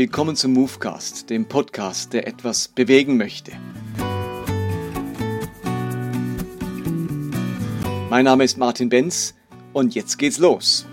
Willkommen 0.00 0.34
zum 0.34 0.54
Movecast, 0.54 1.28
dem 1.28 1.44
Podcast, 1.44 2.14
der 2.14 2.26
etwas 2.26 2.68
bewegen 2.68 3.18
möchte. 3.18 3.52
Mein 8.08 8.24
Name 8.24 8.44
ist 8.44 8.56
Martin 8.56 8.88
Benz 8.88 9.34
und 9.74 9.94
jetzt 9.94 10.16
geht's 10.16 10.38
los. 10.38 10.86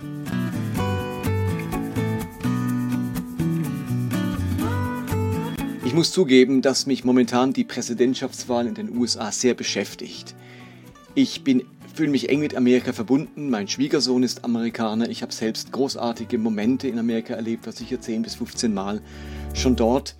Ich 5.85 5.93
muss 5.93 6.11
zugeben, 6.11 6.61
dass 6.61 6.85
mich 6.85 7.05
momentan 7.05 7.53
die 7.53 7.63
Präsidentschaftswahl 7.63 8.67
in 8.67 8.73
den 8.73 8.97
USA 8.97 9.31
sehr 9.31 9.53
beschäftigt. 9.53 10.35
Ich 11.15 11.45
bin 11.45 11.63
fühle 11.97 12.11
mich 12.11 12.29
eng 12.29 12.41
mit 12.41 12.55
Amerika 12.55 12.93
verbunden. 12.93 13.49
Mein 13.49 13.67
Schwiegersohn 13.67 14.21
ist 14.21 14.45
Amerikaner. 14.45 15.09
Ich 15.09 15.23
habe 15.23 15.33
selbst 15.33 15.71
großartige 15.71 16.37
Momente 16.37 16.87
in 16.87 16.99
Amerika 16.99 17.33
erlebt, 17.33 17.65
was 17.65 17.77
sicher 17.77 17.99
10 17.99 18.21
bis 18.21 18.35
15 18.35 18.71
Mal 18.71 19.01
schon 19.55 19.75
dort. 19.75 20.15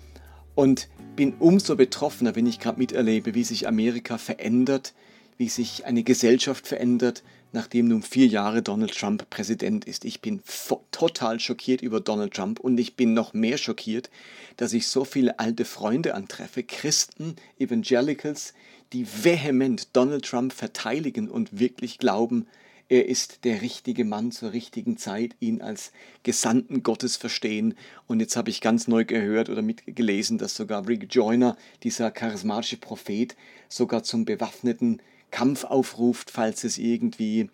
Und 0.56 0.88
bin 1.14 1.34
umso 1.38 1.76
betroffener, 1.76 2.34
wenn 2.34 2.46
ich 2.46 2.58
gerade 2.58 2.80
miterlebe, 2.80 3.36
wie 3.36 3.44
sich 3.44 3.68
Amerika 3.68 4.18
verändert, 4.18 4.92
wie 5.36 5.48
sich 5.48 5.86
eine 5.86 6.02
Gesellschaft 6.02 6.66
verändert, 6.66 7.22
nachdem 7.52 7.86
nun 7.86 8.02
vier 8.02 8.26
Jahre 8.26 8.60
Donald 8.60 8.98
Trump 8.98 9.30
Präsident 9.30 9.84
ist. 9.84 10.04
Ich 10.04 10.20
bin 10.20 10.42
total 10.90 11.38
schockiert 11.38 11.80
über 11.80 12.00
Donald 12.00 12.34
Trump 12.34 12.58
und 12.58 12.76
ich 12.78 12.96
bin 12.96 13.14
noch 13.14 13.34
mehr 13.34 13.56
schockiert, 13.56 14.10
dass 14.56 14.72
ich 14.72 14.88
so 14.88 15.04
viele 15.04 15.38
alte 15.38 15.64
Freunde 15.64 16.14
antreffe, 16.14 16.64
Christen, 16.64 17.36
Evangelicals, 17.60 18.52
die 18.92 19.06
vehement 19.06 19.96
Donald 19.96 20.24
Trump 20.24 20.52
verteidigen 20.52 21.28
und 21.28 21.58
wirklich 21.58 21.98
glauben, 21.98 22.46
er 22.90 23.06
ist 23.06 23.44
der 23.44 23.60
richtige 23.60 24.06
Mann 24.06 24.32
zur 24.32 24.52
richtigen 24.52 24.96
Zeit, 24.96 25.36
ihn 25.40 25.60
als 25.60 25.92
Gesandten 26.22 26.82
Gottes 26.82 27.16
verstehen. 27.16 27.74
Und 28.06 28.20
jetzt 28.20 28.34
habe 28.34 28.48
ich 28.48 28.62
ganz 28.62 28.88
neu 28.88 29.04
gehört 29.04 29.50
oder 29.50 29.60
mitgelesen, 29.60 30.38
dass 30.38 30.54
sogar 30.54 30.88
Rick 30.88 31.08
Joyner, 31.10 31.58
dieser 31.82 32.10
charismatische 32.10 32.78
Prophet, 32.78 33.36
sogar 33.68 34.04
zum 34.04 34.24
bewaffneten 34.24 35.02
Kampf 35.30 35.64
aufruft, 35.64 36.30
falls 36.30 36.64
es 36.64 36.78
irgendwie 36.78 37.50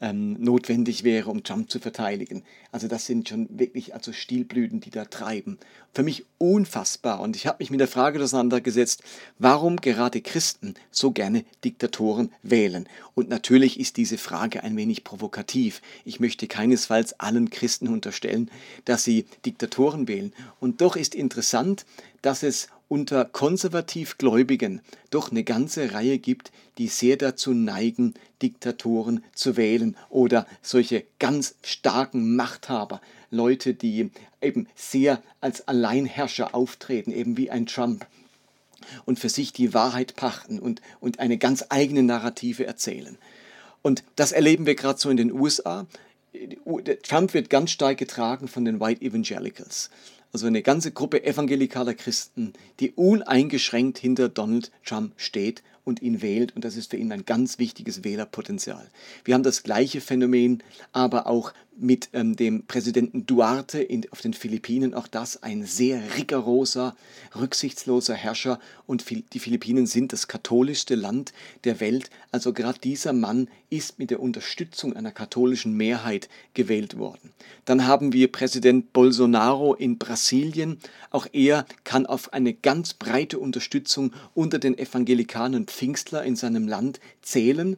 ähm, 0.00 0.34
notwendig 0.40 1.04
wäre, 1.04 1.30
um 1.30 1.42
Trump 1.42 1.70
zu 1.70 1.80
verteidigen. 1.80 2.44
Also 2.70 2.88
das 2.88 3.06
sind 3.06 3.28
schon 3.28 3.48
wirklich 3.58 3.94
also 3.94 4.12
Stilblüten, 4.12 4.80
die 4.80 4.90
da 4.90 5.04
treiben. 5.04 5.58
Für 5.94 6.02
mich 6.02 6.26
unfassbar. 6.38 7.20
Und 7.20 7.34
ich 7.34 7.46
habe 7.46 7.58
mich 7.60 7.70
mit 7.70 7.80
der 7.80 7.88
Frage 7.88 8.22
auseinandergesetzt, 8.22 9.02
warum 9.38 9.76
gerade 9.76 10.20
Christen 10.20 10.74
so 10.90 11.10
gerne 11.10 11.44
Diktatoren 11.64 12.32
wählen. 12.42 12.88
Und 13.14 13.28
natürlich 13.28 13.80
ist 13.80 13.96
diese 13.96 14.18
Frage 14.18 14.62
ein 14.62 14.76
wenig 14.76 15.02
provokativ. 15.02 15.82
Ich 16.04 16.20
möchte 16.20 16.46
keinesfalls 16.46 17.18
allen 17.18 17.50
Christen 17.50 17.88
unterstellen, 17.88 18.50
dass 18.84 19.04
sie 19.04 19.26
Diktatoren 19.44 20.06
wählen. 20.06 20.32
Und 20.60 20.80
doch 20.80 20.96
ist 20.96 21.14
interessant, 21.14 21.86
dass 22.22 22.42
es 22.42 22.68
unter 22.88 23.24
Konservativgläubigen 23.26 24.80
doch 25.10 25.30
eine 25.30 25.44
ganze 25.44 25.92
Reihe 25.92 26.18
gibt, 26.18 26.50
die 26.78 26.88
sehr 26.88 27.16
dazu 27.16 27.52
neigen, 27.52 28.14
Diktatoren 28.42 29.22
zu 29.34 29.56
wählen 29.56 29.96
oder 30.08 30.46
solche 30.62 31.04
ganz 31.18 31.54
starken 31.62 32.34
Machthaber, 32.34 33.00
Leute, 33.30 33.74
die 33.74 34.10
eben 34.40 34.68
sehr 34.74 35.22
als 35.40 35.68
Alleinherrscher 35.68 36.54
auftreten, 36.54 37.12
eben 37.12 37.36
wie 37.36 37.50
ein 37.50 37.66
Trump 37.66 38.06
und 39.04 39.18
für 39.18 39.28
sich 39.28 39.52
die 39.52 39.74
Wahrheit 39.74 40.16
pachten 40.16 40.58
und, 40.58 40.80
und 41.00 41.18
eine 41.18 41.36
ganz 41.36 41.66
eigene 41.68 42.02
Narrative 42.02 42.66
erzählen. 42.66 43.18
Und 43.82 44.02
das 44.16 44.32
erleben 44.32 44.66
wir 44.66 44.74
gerade 44.74 44.98
so 44.98 45.10
in 45.10 45.16
den 45.16 45.32
USA. 45.32 45.86
Trump 47.02 47.34
wird 47.34 47.50
ganz 47.50 47.70
stark 47.70 47.98
getragen 47.98 48.48
von 48.48 48.64
den 48.64 48.80
White 48.80 49.02
Evangelicals 49.02 49.90
also 50.32 50.46
eine 50.46 50.62
ganze 50.62 50.92
Gruppe 50.92 51.24
evangelikaler 51.24 51.94
Christen, 51.94 52.52
die 52.80 52.92
uneingeschränkt 52.92 53.98
hinter 53.98 54.28
Donald 54.28 54.70
Trump 54.84 55.14
steht 55.16 55.62
und 55.84 56.02
ihn 56.02 56.22
wählt. 56.22 56.54
Und 56.54 56.64
das 56.64 56.76
ist 56.76 56.90
für 56.90 56.96
ihn 56.96 57.12
ein 57.12 57.24
ganz 57.24 57.58
wichtiges 57.58 58.04
Wählerpotenzial. 58.04 58.90
Wir 59.24 59.34
haben 59.34 59.42
das 59.42 59.62
gleiche 59.62 60.00
Phänomen 60.00 60.62
aber 60.92 61.26
auch 61.26 61.52
mit 61.80 62.10
ähm, 62.12 62.36
dem 62.36 62.64
Präsidenten 62.66 63.26
Duarte 63.26 63.80
in, 63.80 64.06
auf 64.10 64.20
den 64.20 64.34
Philippinen. 64.34 64.94
Auch 64.94 65.06
das 65.06 65.42
ein 65.42 65.64
sehr 65.64 66.02
rigoroser, 66.16 66.96
rücksichtsloser 67.38 68.14
Herrscher. 68.14 68.58
Und 68.86 69.04
die 69.32 69.38
Philippinen 69.38 69.86
sind 69.86 70.12
das 70.12 70.28
katholischste 70.28 70.94
Land 70.94 71.32
der 71.64 71.80
Welt. 71.80 72.10
Also 72.32 72.52
gerade 72.52 72.78
dieser 72.78 73.12
Mann 73.12 73.48
ist 73.70 73.98
mit 73.98 74.10
der 74.10 74.20
Unterstützung 74.20 74.96
einer 74.96 75.12
katholischen 75.12 75.76
Mehrheit 75.76 76.28
gewählt 76.54 76.98
worden. 76.98 77.32
Dann 77.64 77.86
haben 77.86 78.12
wir 78.12 78.32
Präsident 78.32 78.92
Bolsonaro 78.92 79.74
in 79.74 79.98
Brasilien. 79.98 80.78
Auch 81.10 81.26
er 81.32 81.66
kann 81.84 82.06
auf 82.06 82.32
eine 82.32 82.54
ganz 82.54 82.94
breite 82.94 83.38
Unterstützung 83.38 84.12
unter 84.34 84.58
den 84.58 84.76
Evangelikanen 84.76 85.66
Pfingstler 85.66 86.24
in 86.24 86.36
seinem 86.36 86.66
Land 86.66 87.00
zählen. 87.22 87.76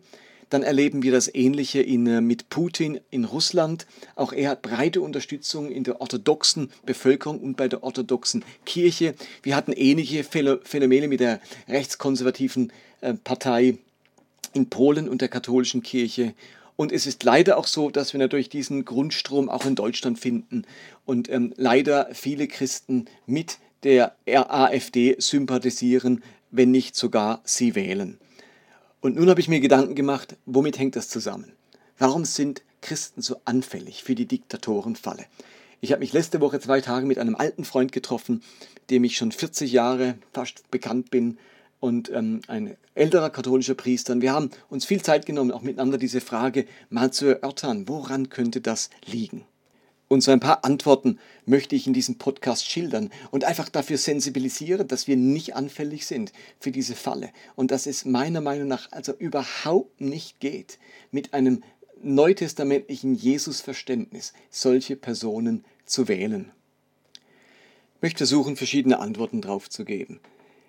Dann 0.50 0.62
erleben 0.62 1.03
wir 1.03 1.12
das 1.12 1.33
Ähnliche 1.33 1.81
in, 1.81 2.06
äh, 2.06 2.21
mit 2.21 2.50
Putin 2.50 3.00
in 3.11 3.25
Russland. 3.25 3.87
Auch 4.16 4.33
er 4.33 4.50
hat 4.50 4.62
breite 4.62 5.00
Unterstützung 5.00 5.71
in 5.71 5.84
der 5.84 6.00
orthodoxen 6.00 6.71
Bevölkerung 6.84 7.41
und 7.41 7.56
bei 7.56 7.69
der 7.69 7.83
orthodoxen 7.83 8.44
Kirche. 8.66 9.15
Wir 9.43 9.56
hatten 9.56 9.72
ähnliche 9.72 10.25
Phänomene 10.25 11.09
mit 11.09 11.21
der 11.21 11.41
rechtskonservativen 11.69 12.72
äh, 13.00 13.15
Partei 13.15 13.78
in 14.53 14.69
Polen 14.69 15.09
und 15.09 15.21
der 15.21 15.28
katholischen 15.28 15.83
Kirche. 15.83 16.34
Und 16.77 16.93
es 16.93 17.06
ist 17.06 17.22
leider 17.25 17.59
auch 17.59 17.67
so, 17.67 17.91
dass 17.91 18.12
wir 18.12 18.19
natürlich 18.19 18.49
diesen 18.49 18.84
Grundstrom 18.84 19.49
auch 19.49 19.67
in 19.67 19.75
Deutschland 19.75 20.19
finden 20.19 20.65
und 21.05 21.28
ähm, 21.31 21.53
leider 21.56 22.09
viele 22.12 22.49
Christen 22.49 23.05
mit 23.27 23.59
der 23.82 24.17
AfD 24.27 25.17
sympathisieren, 25.19 26.22
wenn 26.50 26.71
nicht 26.71 26.97
sogar 26.97 27.41
sie 27.44 27.75
wählen. 27.75 28.19
Und 29.00 29.16
nun 29.16 29.31
habe 29.31 29.41
ich 29.41 29.49
mir 29.49 29.61
Gedanken 29.61 29.94
gemacht, 29.94 30.37
womit 30.44 30.78
hängt 30.78 30.94
das 30.94 31.09
zusammen? 31.09 31.53
Warum 31.99 32.25
sind 32.27 32.62
Christen 32.83 33.22
so 33.22 33.37
anfällig 33.47 34.05
für 34.05 34.15
die 34.15 34.27
Diktatorenfalle? 34.27 35.25
Ich 35.81 35.93
habe 35.93 36.00
mich 36.00 36.12
letzte 36.12 36.41
Woche 36.43 36.61
zwei 36.61 36.83
Tage 36.83 37.06
mit 37.06 37.19
einem 37.19 37.34
alten 37.34 37.65
Freund 37.65 37.93
getroffen, 37.93 38.43
dem 38.91 39.05
ich 39.05 39.16
schon 39.16 39.33
40 39.33 39.72
Jahre 39.72 40.19
fast 40.34 40.71
bekannt 40.71 41.11
bin 41.11 41.38
und 41.81 42.11
ähm, 42.11 42.43
ein 42.47 42.77
älterer 42.94 43.31
katholischer 43.31 43.75
Priester. 43.75 44.12
Und 44.12 44.21
wir 44.21 44.34
haben 44.34 44.50
uns 44.69 44.84
viel 44.84 45.00
Zeit 45.00 45.25
genommen, 45.25 45.53
auch 45.53 45.62
miteinander 45.62 45.97
diese 45.97 46.21
Frage 46.21 46.67
mal 46.91 47.11
zu 47.11 47.27
erörtern, 47.27 47.88
woran 47.88 48.28
könnte 48.28 48.61
das 48.61 48.91
liegen? 49.06 49.47
Und 50.12 50.22
so 50.22 50.32
ein 50.32 50.41
paar 50.41 50.65
Antworten 50.65 51.21
möchte 51.47 51.76
ich 51.76 51.87
in 51.87 51.93
diesem 51.93 52.19
Podcast 52.19 52.69
schildern 52.69 53.10
und 53.31 53.44
einfach 53.44 53.69
dafür 53.69 53.97
sensibilisieren, 53.97 54.88
dass 54.88 55.06
wir 55.06 55.16
nicht 55.16 55.54
anfällig 55.54 56.04
sind 56.04 56.32
für 56.59 56.72
diese 56.72 56.97
Falle 56.97 57.31
und 57.54 57.71
dass 57.71 57.87
es 57.87 58.04
meiner 58.04 58.41
Meinung 58.41 58.66
nach 58.66 58.91
also 58.91 59.12
überhaupt 59.12 60.00
nicht 60.00 60.41
geht, 60.41 60.81
mit 61.12 61.32
einem 61.32 61.62
neutestamentlichen 62.03 63.15
Jesusverständnis 63.15 64.32
solche 64.50 64.97
Personen 64.97 65.65
zu 65.87 66.09
wählen. 66.09 66.50
Ich 67.94 68.03
möchte 68.03 68.19
versuchen, 68.19 68.56
verschiedene 68.56 68.99
Antworten 68.99 69.41
darauf 69.41 69.70
zu 69.70 69.84
geben. 69.84 70.19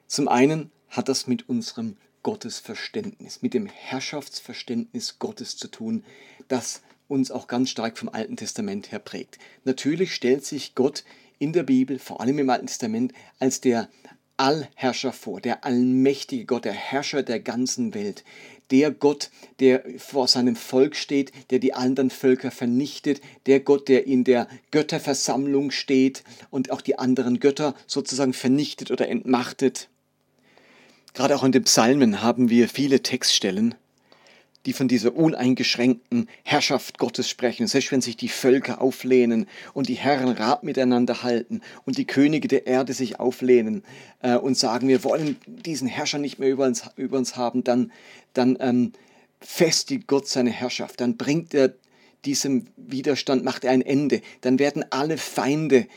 Zum 0.06 0.28
einen 0.28 0.70
hat 0.88 1.10
das 1.10 1.26
mit 1.26 1.50
unserem 1.50 1.98
Gottesverständnis, 2.22 3.42
mit 3.42 3.56
dem 3.56 3.66
Herrschaftsverständnis 3.66 5.18
Gottes 5.18 5.58
zu 5.58 5.68
tun, 5.68 6.04
das 6.48 6.84
uns 7.12 7.30
auch 7.30 7.48
ganz 7.48 7.70
stark 7.70 7.98
vom 7.98 8.10
Alten 8.10 8.38
Testament 8.38 8.92
her 8.92 9.00
prägt. 9.00 9.38
Natürlich 9.66 10.16
stellt 10.16 10.46
sich 10.46 10.74
Gott 10.74 11.04
in 11.38 11.54
der 11.54 11.64
Bibel, 11.64 12.00
vor 12.00 12.22
allem 12.22 12.40
im 12.40 12.50
Alten 12.50 12.68
Testament, 12.68 13.14
als 13.40 13.62
der 13.62 13.90
Allherrscher 14.38 15.12
vor, 15.12 15.42
der 15.42 15.66
allmächtige 15.66 16.46
Gott, 16.46 16.66
der 16.66 16.74
Herrscher 16.74 17.22
der 17.22 17.40
ganzen 17.40 17.94
Welt, 17.94 18.24
der 18.72 18.90
Gott, 18.90 19.30
der 19.60 19.84
vor 19.98 20.28
seinem 20.28 20.56
Volk 20.56 20.96
steht, 20.96 21.32
der 21.52 21.60
die 21.60 21.74
anderen 21.74 22.10
Völker 22.10 22.50
vernichtet, 22.50 23.22
der 23.46 23.60
Gott, 23.60 23.88
der 23.88 24.08
in 24.08 24.24
der 24.24 24.48
Götterversammlung 24.72 25.70
steht 25.70 26.24
und 26.50 26.72
auch 26.72 26.82
die 26.82 26.98
anderen 26.98 27.40
Götter 27.40 27.76
sozusagen 27.86 28.34
vernichtet 28.34 28.90
oder 28.90 29.10
entmachtet. 29.10 29.90
Gerade 31.14 31.36
auch 31.36 31.44
in 31.44 31.52
den 31.52 31.66
Psalmen 31.66 32.24
haben 32.24 32.50
wir 32.50 32.70
viele 32.70 33.04
Textstellen, 33.04 33.76
die 34.66 34.74
von 34.74 34.88
dieser 34.88 35.16
uneingeschränkten 35.16 36.30
Herrschaft 36.44 36.98
Gottes 36.98 37.30
sprechen, 37.30 37.68
selbst 37.68 37.92
wenn 37.92 38.02
sich 38.02 38.18
die 38.18 38.30
Völker 38.30 38.82
auflehnen 38.82 39.48
und 39.74 39.90
die 39.90 39.96
Herren 39.96 40.30
Rat 40.30 40.64
miteinander 40.64 41.24
halten 41.24 41.62
und 41.86 41.98
die 41.98 42.06
Könige 42.06 42.48
der 42.48 42.68
Erde 42.68 42.94
sich 42.94 43.20
auflehnen 43.20 43.84
äh, 44.22 44.36
und 44.36 44.58
sagen, 44.58 44.88
wir 44.88 45.04
wollen 45.04 45.38
diesen 45.48 45.88
Herrscher 45.88 46.20
nicht 46.20 46.40
mehr 46.40 46.50
über 46.50 46.66
uns, 46.66 46.84
über 46.96 47.18
uns 47.18 47.36
haben, 47.36 47.64
dann, 47.64 47.92
dann 48.34 48.58
ähm, 48.60 48.94
festigt 49.40 50.08
Gott 50.08 50.28
seine 50.28 50.52
Herrschaft, 50.52 51.02
dann 51.02 51.18
bringt 51.18 51.54
er 51.54 51.74
diesem 52.26 52.68
Widerstand, 52.78 53.44
macht 53.44 53.64
er 53.64 53.72
ein 53.72 53.82
Ende, 53.82 54.22
dann 54.42 54.60
werden 54.60 54.86
alle 54.92 55.18
Feinde 55.18 55.88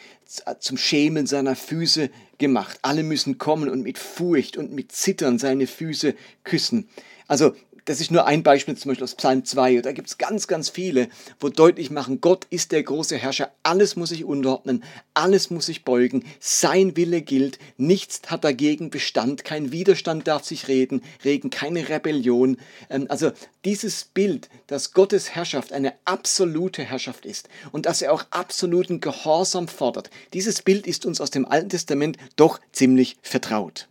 zum 0.58 0.78
Schämen 0.78 1.26
seiner 1.26 1.54
Füße 1.54 2.10
gemacht. 2.38 2.78
Alle 2.82 3.02
müssen 3.02 3.36
kommen 3.36 3.68
und 3.68 3.82
mit 3.82 3.98
Furcht 3.98 4.56
und 4.56 4.72
mit 4.72 4.90
Zittern 4.92 5.38
seine 5.38 5.66
Füße 5.66 6.14
küssen. 6.42 6.88
Also 7.28 7.54
das 7.86 8.00
ist 8.00 8.10
nur 8.10 8.26
ein 8.26 8.42
Beispiel 8.42 8.76
zum 8.76 8.90
Beispiel 8.90 9.04
aus 9.04 9.14
Psalm 9.14 9.44
2. 9.44 9.82
Da 9.82 9.92
gibt 9.92 10.08
es 10.08 10.18
ganz, 10.18 10.46
ganz 10.46 10.70
viele, 10.70 11.08
wo 11.38 11.48
deutlich 11.48 11.90
machen, 11.90 12.20
Gott 12.20 12.46
ist 12.48 12.72
der 12.72 12.82
große 12.82 13.16
Herrscher. 13.16 13.52
Alles 13.62 13.96
muss 13.96 14.08
sich 14.08 14.24
unterordnen, 14.24 14.84
alles 15.12 15.50
muss 15.50 15.66
sich 15.66 15.84
beugen. 15.84 16.24
Sein 16.40 16.96
Wille 16.96 17.20
gilt. 17.20 17.58
Nichts 17.76 18.22
hat 18.26 18.44
dagegen 18.44 18.90
Bestand. 18.90 19.44
Kein 19.44 19.70
Widerstand 19.70 20.26
darf 20.26 20.44
sich 20.44 20.68
reden, 20.68 21.02
regen, 21.24 21.50
keine 21.50 21.88
Rebellion. 21.88 22.56
Ähm, 22.88 23.06
also 23.10 23.32
dieses 23.64 24.04
Bild, 24.04 24.48
dass 24.66 24.92
Gottes 24.92 25.34
Herrschaft 25.34 25.72
eine 25.72 25.92
absolute 26.06 26.82
Herrschaft 26.82 27.26
ist 27.26 27.48
und 27.72 27.86
dass 27.86 28.00
er 28.00 28.12
auch 28.12 28.24
absoluten 28.30 29.00
Gehorsam 29.00 29.68
fordert, 29.68 30.10
dieses 30.32 30.62
Bild 30.62 30.86
ist 30.86 31.04
uns 31.04 31.20
aus 31.20 31.30
dem 31.30 31.44
Alten 31.44 31.68
Testament 31.68 32.16
doch 32.36 32.60
ziemlich 32.72 33.16
vertraut. 33.20 33.88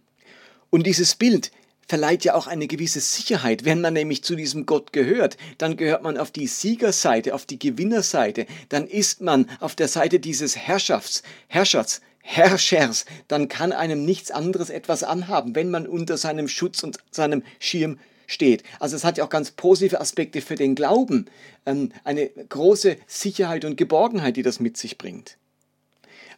Und 0.72 0.88
dieses 0.88 1.13
Bild 1.13 1.51
verleiht 1.88 2.24
ja 2.24 2.35
auch 2.35 2.47
eine 2.47 2.68
gewisse 2.68 3.00
Sicherheit. 3.00 3.65
Wenn 3.65 3.81
man 3.81 3.94
nämlich 3.94 4.24
zu 4.24 4.35
diesem 4.35 4.65
Gott 4.65 4.94
gehört, 4.94 5.38
dann 5.57 5.77
gehört 5.77 6.03
man 6.03 6.18
auf 6.18 6.31
die 6.31 6.47
Siegerseite, 6.47 7.33
auf 7.33 7.45
die 7.45 7.59
Gewinnerseite, 7.59 8.45
dann 8.69 8.88
ist 8.88 9.21
man 9.21 9.50
auf 9.59 9.75
der 9.75 9.88
Seite 9.88 10.19
dieses 10.19 10.56
Herrschafts, 10.56 11.24
Herrschers, 11.47 12.01
Herrschers, 12.21 13.06
dann 13.27 13.50
kann 13.50 13.74
einem 13.74 14.06
nichts 14.06 14.31
anderes 14.31 14.69
etwas 14.69 15.03
anhaben, 15.03 15.56
wenn 15.56 15.69
man 15.69 15.85
unter 15.85 16.18
seinem 16.18 16.47
Schutz 16.47 16.81
und 16.81 16.97
seinem 17.12 17.44
Schirm 17.59 18.00
steht. 18.27 18.63
Also 18.80 18.95
es 18.95 19.03
hat 19.03 19.18
ja 19.18 19.25
auch 19.25 19.30
ganz 19.30 19.51
positive 19.51 20.00
Aspekte 20.00 20.41
für 20.41 20.56
den 20.56 20.75
Glauben, 20.75 21.25
ähm, 21.65 21.91
eine 22.06 22.30
große 22.30 22.97
Sicherheit 23.07 23.65
und 23.65 23.75
Geborgenheit, 23.75 24.38
die 24.38 24.41
das 24.41 24.62
mit 24.62 24.77
sich 24.77 24.97
bringt. 24.97 25.38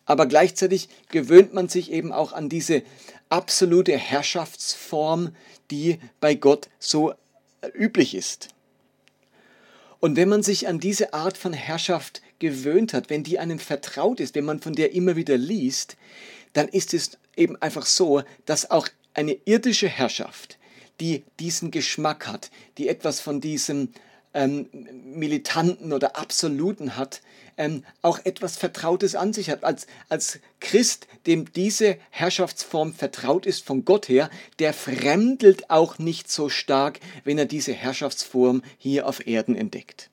Aber 0.05 0.27
gleichzeitig 0.27 0.89
gewöhnt 1.09 1.53
man 1.53 1.67
sich 1.67 1.91
eben 1.91 2.11
auch 2.11 2.33
an 2.33 2.47
diese 2.49 2.83
absolute 3.35 3.97
Herrschaftsform, 3.97 5.35
die 5.69 5.99
bei 6.21 6.35
Gott 6.35 6.69
so 6.79 7.11
äh, 7.11 7.67
üblich 7.73 8.15
ist. 8.15 8.47
Und 9.99 10.15
wenn 10.15 10.29
man 10.29 10.41
sich 10.41 10.69
an 10.69 10.79
diese 10.79 11.13
Art 11.13 11.37
von 11.37 11.51
Herrschaft 11.51 12.21
gewöhnt 12.39 12.93
hat, 12.93 13.09
wenn 13.09 13.23
die 13.23 13.37
einem 13.37 13.59
vertraut 13.59 14.21
ist, 14.21 14.35
wenn 14.35 14.45
man 14.45 14.61
von 14.61 14.73
der 14.73 14.93
immer 14.93 15.17
wieder 15.17 15.37
liest, 15.37 15.97
dann 16.53 16.69
ist 16.69 16.93
es 16.93 17.17
eben 17.35 17.61
einfach 17.61 17.85
so, 17.85 18.23
dass 18.45 18.71
auch 18.71 18.87
eine 19.13 19.37
irdische 19.43 19.89
Herrschaft, 19.89 20.57
die 21.01 21.23
diesen 21.41 21.71
Geschmack 21.71 22.27
hat, 22.27 22.51
die 22.77 22.87
etwas 22.87 23.19
von 23.19 23.41
diesem 23.41 23.89
ähm, 24.35 24.67
Militanten 25.05 25.93
oder 25.93 26.17
Absoluten 26.17 26.97
hat, 26.97 27.21
ähm, 27.57 27.83
auch 28.01 28.19
etwas 28.23 28.57
Vertrautes 28.57 29.15
an 29.15 29.33
sich 29.33 29.49
hat. 29.49 29.63
Als, 29.63 29.87
als 30.09 30.39
Christ, 30.59 31.07
dem 31.25 31.51
diese 31.53 31.97
Herrschaftsform 32.11 32.93
vertraut 32.93 33.45
ist 33.45 33.65
von 33.65 33.85
Gott 33.85 34.09
her, 34.09 34.29
der 34.59 34.73
fremdelt 34.73 35.69
auch 35.71 35.97
nicht 35.97 36.29
so 36.29 36.49
stark, 36.49 36.99
wenn 37.23 37.37
er 37.37 37.45
diese 37.45 37.73
Herrschaftsform 37.73 38.61
hier 38.77 39.07
auf 39.07 39.25
Erden 39.25 39.55
entdeckt. 39.55 40.09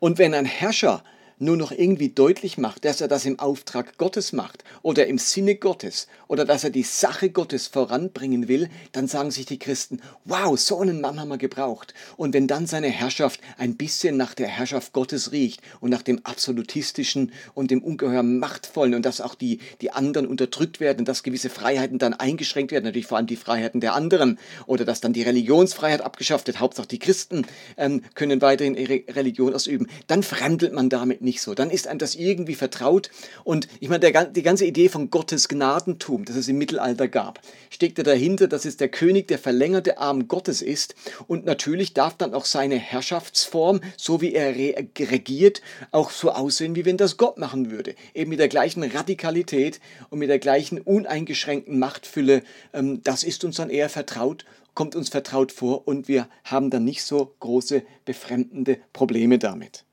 Und 0.00 0.18
wenn 0.18 0.34
ein 0.34 0.46
Herrscher 0.46 1.04
nur 1.40 1.56
noch 1.56 1.72
irgendwie 1.72 2.10
deutlich 2.10 2.58
macht, 2.58 2.84
dass 2.84 3.00
er 3.00 3.08
das 3.08 3.24
im 3.24 3.38
Auftrag 3.38 3.96
Gottes 3.96 4.32
macht 4.32 4.62
oder 4.82 5.06
im 5.06 5.18
Sinne 5.18 5.56
Gottes 5.56 6.06
oder 6.28 6.44
dass 6.44 6.64
er 6.64 6.70
die 6.70 6.82
Sache 6.82 7.30
Gottes 7.30 7.66
voranbringen 7.66 8.46
will, 8.46 8.68
dann 8.92 9.08
sagen 9.08 9.30
sich 9.30 9.46
die 9.46 9.58
Christen, 9.58 10.00
wow, 10.26 10.58
so 10.58 10.78
einen 10.78 11.00
Mann 11.00 11.18
haben 11.18 11.30
wir 11.30 11.38
gebraucht. 11.38 11.94
Und 12.16 12.34
wenn 12.34 12.46
dann 12.46 12.66
seine 12.66 12.88
Herrschaft 12.88 13.40
ein 13.56 13.76
bisschen 13.76 14.16
nach 14.18 14.34
der 14.34 14.48
Herrschaft 14.48 14.92
Gottes 14.92 15.32
riecht 15.32 15.62
und 15.80 15.90
nach 15.90 16.02
dem 16.02 16.20
absolutistischen 16.24 17.32
und 17.54 17.70
dem 17.70 17.82
ungeheuer 17.82 18.22
machtvollen 18.22 18.94
und 18.94 19.06
dass 19.06 19.22
auch 19.22 19.34
die, 19.34 19.60
die 19.80 19.92
anderen 19.92 20.26
unterdrückt 20.26 20.78
werden, 20.78 21.06
dass 21.06 21.22
gewisse 21.22 21.48
Freiheiten 21.48 21.98
dann 21.98 22.12
eingeschränkt 22.12 22.70
werden, 22.70 22.84
natürlich 22.84 23.06
vor 23.06 23.16
allem 23.16 23.26
die 23.26 23.36
Freiheiten 23.36 23.80
der 23.80 23.94
anderen 23.94 24.38
oder 24.66 24.84
dass 24.84 25.00
dann 25.00 25.14
die 25.14 25.22
Religionsfreiheit 25.22 26.02
abgeschafft 26.02 26.46
wird, 26.48 26.60
Hauptsache 26.60 26.88
die 26.88 26.98
Christen 26.98 27.46
ähm, 27.78 28.02
können 28.14 28.42
weiterhin 28.42 28.74
ihre 28.74 29.02
Religion 29.14 29.54
ausüben, 29.54 29.86
dann 30.06 30.22
fremdelt 30.22 30.74
man 30.74 30.90
damit 30.90 31.22
nicht 31.22 31.29
nicht 31.30 31.42
so. 31.42 31.54
Dann 31.54 31.70
ist 31.70 31.86
einem 31.86 32.00
das 32.00 32.16
irgendwie 32.16 32.56
vertraut. 32.56 33.08
Und 33.44 33.68
ich 33.78 33.88
meine, 33.88 34.00
der, 34.00 34.24
die 34.24 34.42
ganze 34.42 34.66
Idee 34.66 34.88
von 34.88 35.10
Gottes 35.10 35.48
Gnadentum, 35.48 36.24
das 36.24 36.34
es 36.34 36.48
im 36.48 36.58
Mittelalter 36.58 37.06
gab, 37.06 37.40
steckt 37.70 37.98
ja 37.98 38.04
dahinter, 38.04 38.48
dass 38.48 38.64
es 38.64 38.76
der 38.76 38.88
König 38.88 39.28
der 39.28 39.38
verlängerte 39.38 39.98
Arm 39.98 40.26
Gottes 40.26 40.60
ist. 40.60 40.96
Und 41.28 41.44
natürlich 41.44 41.94
darf 41.94 42.16
dann 42.16 42.34
auch 42.34 42.44
seine 42.44 42.76
Herrschaftsform, 42.76 43.80
so 43.96 44.20
wie 44.20 44.34
er 44.34 44.56
regiert, 44.56 45.62
auch 45.92 46.10
so 46.10 46.32
aussehen, 46.32 46.74
wie 46.74 46.84
wenn 46.84 46.96
das 46.96 47.16
Gott 47.16 47.38
machen 47.38 47.70
würde. 47.70 47.94
Eben 48.12 48.30
mit 48.30 48.40
der 48.40 48.48
gleichen 48.48 48.82
Radikalität 48.82 49.80
und 50.10 50.18
mit 50.18 50.30
der 50.30 50.40
gleichen 50.40 50.80
uneingeschränkten 50.80 51.78
Machtfülle. 51.78 52.42
Ähm, 52.72 53.02
das 53.04 53.22
ist 53.22 53.44
uns 53.44 53.56
dann 53.56 53.70
eher 53.70 53.88
vertraut 53.88 54.44
kommt 54.72 54.94
uns 54.94 55.08
vertraut 55.08 55.50
vor 55.50 55.86
und 55.88 56.06
wir 56.06 56.28
haben 56.44 56.70
dann 56.70 56.84
nicht 56.84 57.02
so 57.02 57.34
große 57.40 57.82
befremdende 58.04 58.78
Probleme 58.92 59.38
damit. 59.38 59.84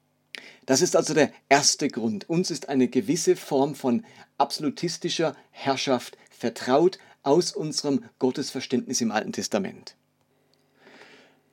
Das 0.67 0.81
ist 0.81 0.97
also 0.97 1.13
der 1.13 1.31
erste 1.47 1.87
Grund. 1.87 2.29
Uns 2.29 2.51
ist 2.51 2.67
eine 2.69 2.89
gewisse 2.89 3.37
Form 3.37 3.73
von 3.73 4.05
absolutistischer 4.37 5.35
Herrschaft 5.49 6.17
vertraut 6.29 6.99
aus 7.23 7.53
unserem 7.53 8.03
Gottesverständnis 8.19 8.99
im 8.99 9.11
Alten 9.11 9.31
Testament. 9.31 9.95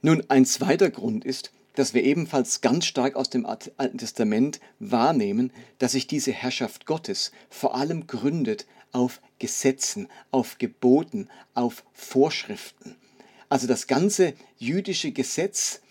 Nun, 0.02 0.24
ein 0.28 0.44
zweiter 0.44 0.90
Grund 0.90 1.24
ist, 1.24 1.52
dass 1.76 1.94
wir 1.94 2.02
ebenfalls 2.02 2.60
ganz 2.60 2.86
stark 2.86 3.14
aus 3.14 3.30
dem 3.30 3.46
Alten 3.46 3.98
Testament 3.98 4.58
wahrnehmen, 4.80 5.52
dass 5.78 5.92
sich 5.92 6.08
diese 6.08 6.32
Herrschaft 6.32 6.84
Gottes 6.84 7.30
vor 7.48 7.76
allem 7.76 8.08
gründet 8.08 8.66
auf 8.90 9.20
Gesetzen, 9.38 10.08
auf 10.32 10.58
Geboten, 10.58 11.28
auf 11.54 11.84
Vorschriften. 11.92 12.96
Also 13.48 13.68
das 13.68 13.86
ganze 13.86 14.34
jüdische 14.58 15.12
Gesetz 15.12 15.82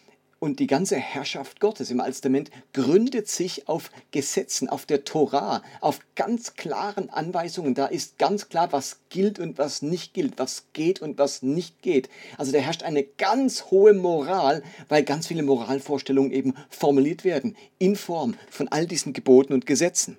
und 0.43 0.59
die 0.59 0.67
ganze 0.67 0.97
Herrschaft 0.97 1.61
Gottes 1.61 1.89
im 1.89 2.01
Alten 2.01 2.11
Testament 2.11 2.51
gründet 2.73 3.29
sich 3.29 3.69
auf 3.69 3.89
Gesetzen, 4.11 4.67
auf 4.67 4.85
der 4.85 5.05
Torah, 5.05 5.63
auf 5.79 6.01
ganz 6.15 6.55
klaren 6.55 7.09
Anweisungen. 7.09 7.75
Da 7.75 7.85
ist 7.85 8.17
ganz 8.17 8.49
klar, 8.49 8.73
was 8.73 8.99
gilt 9.07 9.39
und 9.39 9.57
was 9.57 9.81
nicht 9.81 10.13
gilt, 10.13 10.37
was 10.37 10.65
geht 10.73 11.01
und 11.01 11.17
was 11.17 11.43
nicht 11.43 11.81
geht. 11.81 12.09
Also 12.37 12.51
da 12.51 12.57
herrscht 12.57 12.83
eine 12.83 13.03
ganz 13.03 13.71
hohe 13.71 13.93
Moral, 13.93 14.63
weil 14.89 15.03
ganz 15.03 15.27
viele 15.27 15.43
Moralvorstellungen 15.43 16.33
eben 16.33 16.55
formuliert 16.69 17.23
werden 17.23 17.55
in 17.79 17.95
Form 17.95 18.35
von 18.49 18.67
all 18.67 18.85
diesen 18.85 19.13
Geboten 19.13 19.53
und 19.53 19.65
Gesetzen. 19.65 20.17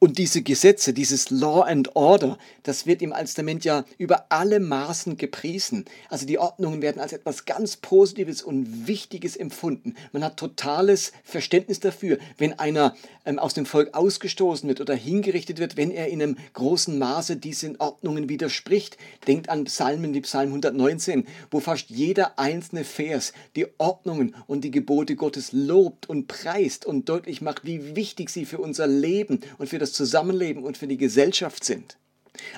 Und 0.00 0.18
diese 0.18 0.42
Gesetze, 0.42 0.92
dieses 0.92 1.30
Law 1.30 1.62
and 1.62 1.96
Order, 1.96 2.38
das 2.62 2.86
wird 2.86 3.02
im 3.02 3.12
Alten 3.12 3.58
ja 3.62 3.84
über 3.98 4.26
alle 4.28 4.60
Maßen 4.60 5.16
gepriesen. 5.16 5.86
Also 6.08 6.24
die 6.24 6.38
Ordnungen 6.38 6.82
werden 6.82 7.00
als 7.00 7.12
etwas 7.12 7.46
ganz 7.46 7.76
Positives 7.76 8.42
und 8.42 8.86
Wichtiges 8.86 9.34
empfunden. 9.34 9.96
Man 10.12 10.22
hat 10.22 10.36
totales 10.36 11.10
Verständnis 11.24 11.80
dafür, 11.80 12.18
wenn 12.36 12.56
einer 12.60 12.94
ähm, 13.24 13.40
aus 13.40 13.54
dem 13.54 13.66
Volk 13.66 13.94
ausgestoßen 13.94 14.68
wird 14.68 14.80
oder 14.80 14.94
hingerichtet 14.94 15.58
wird, 15.58 15.76
wenn 15.76 15.90
er 15.90 16.08
in 16.08 16.22
einem 16.22 16.36
großen 16.52 16.96
Maße 16.96 17.36
diesen 17.36 17.80
Ordnungen 17.80 18.28
widerspricht. 18.28 18.98
Denkt 19.26 19.48
an 19.48 19.64
Psalmen 19.64 20.14
wie 20.14 20.20
Psalm 20.20 20.50
119, 20.50 21.26
wo 21.50 21.58
fast 21.58 21.90
jeder 21.90 22.38
einzelne 22.38 22.84
Vers 22.84 23.32
die 23.56 23.66
Ordnungen 23.78 24.36
und 24.46 24.62
die 24.62 24.70
Gebote 24.70 25.16
Gottes 25.16 25.50
lobt 25.50 26.08
und 26.08 26.28
preist 26.28 26.86
und 26.86 27.08
deutlich 27.08 27.40
macht, 27.40 27.64
wie 27.64 27.96
wichtig 27.96 28.30
sie 28.30 28.44
für 28.44 28.58
unser 28.58 28.86
Leben 28.86 29.40
und 29.58 29.68
für 29.68 29.78
das 29.78 29.87
das 29.88 29.96
Zusammenleben 29.96 30.64
und 30.64 30.76
für 30.76 30.86
die 30.86 30.96
Gesellschaft 30.96 31.64
sind. 31.64 31.96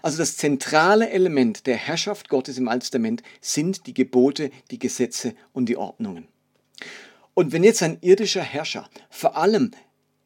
Also 0.02 0.18
das 0.18 0.36
zentrale 0.36 1.10
Element 1.10 1.66
der 1.66 1.76
Herrschaft 1.76 2.28
Gottes 2.28 2.58
im 2.58 2.68
Alten 2.68 2.80
Testament 2.80 3.22
sind 3.40 3.86
die 3.86 3.94
Gebote, 3.94 4.50
die 4.70 4.78
Gesetze 4.78 5.34
und 5.52 5.66
die 5.66 5.76
Ordnungen. 5.76 6.28
Und 7.34 7.52
wenn 7.52 7.64
jetzt 7.64 7.82
ein 7.82 7.98
irdischer 8.00 8.42
Herrscher 8.42 8.90
vor 9.08 9.36
allem 9.36 9.70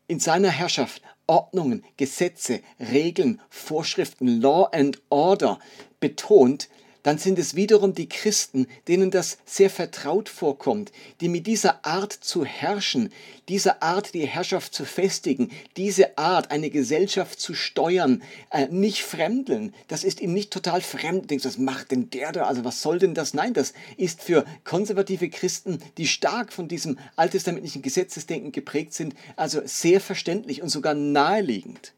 in 0.08 0.20
seiner 0.20 0.50
Herrschaft 0.50 1.02
Ordnungen, 1.26 1.84
Gesetze, 1.96 2.60
Regeln, 2.78 3.40
Vorschriften, 3.48 4.40
Law 4.40 4.68
and 4.72 5.00
Order 5.08 5.58
betont, 6.00 6.68
dann 7.04 7.18
sind 7.18 7.38
es 7.38 7.54
wiederum 7.54 7.94
die 7.94 8.08
Christen, 8.08 8.66
denen 8.88 9.12
das 9.12 9.38
sehr 9.44 9.70
vertraut 9.70 10.28
vorkommt, 10.28 10.90
die 11.20 11.28
mit 11.28 11.46
dieser 11.46 11.84
Art 11.84 12.12
zu 12.12 12.44
herrschen, 12.44 13.12
dieser 13.48 13.82
Art 13.82 14.14
die 14.14 14.26
Herrschaft 14.26 14.74
zu 14.74 14.84
festigen, 14.84 15.50
diese 15.76 16.18
Art 16.18 16.50
eine 16.50 16.70
Gesellschaft 16.70 17.38
zu 17.38 17.54
steuern, 17.54 18.22
äh, 18.50 18.66
nicht 18.68 19.02
fremdeln. 19.02 19.74
Das 19.86 20.02
ist 20.02 20.20
ihm 20.20 20.32
nicht 20.32 20.50
total 20.50 20.80
fremd. 20.80 21.24
Du 21.24 21.26
denkst, 21.28 21.44
was 21.44 21.58
macht 21.58 21.90
denn 21.90 22.10
der 22.10 22.32
da? 22.32 22.44
Also 22.44 22.64
was 22.64 22.82
soll 22.82 22.98
denn 22.98 23.14
das? 23.14 23.34
Nein, 23.34 23.52
das 23.52 23.74
ist 23.98 24.22
für 24.22 24.44
konservative 24.64 25.28
Christen, 25.28 25.78
die 25.98 26.06
stark 26.06 26.52
von 26.52 26.68
diesem 26.68 26.98
alttestamentlichen 27.16 27.82
Gesetzesdenken 27.82 28.50
geprägt 28.50 28.94
sind, 28.94 29.14
also 29.36 29.60
sehr 29.64 30.00
verständlich 30.00 30.62
und 30.62 30.70
sogar 30.70 30.94
naheliegend. 30.94 31.93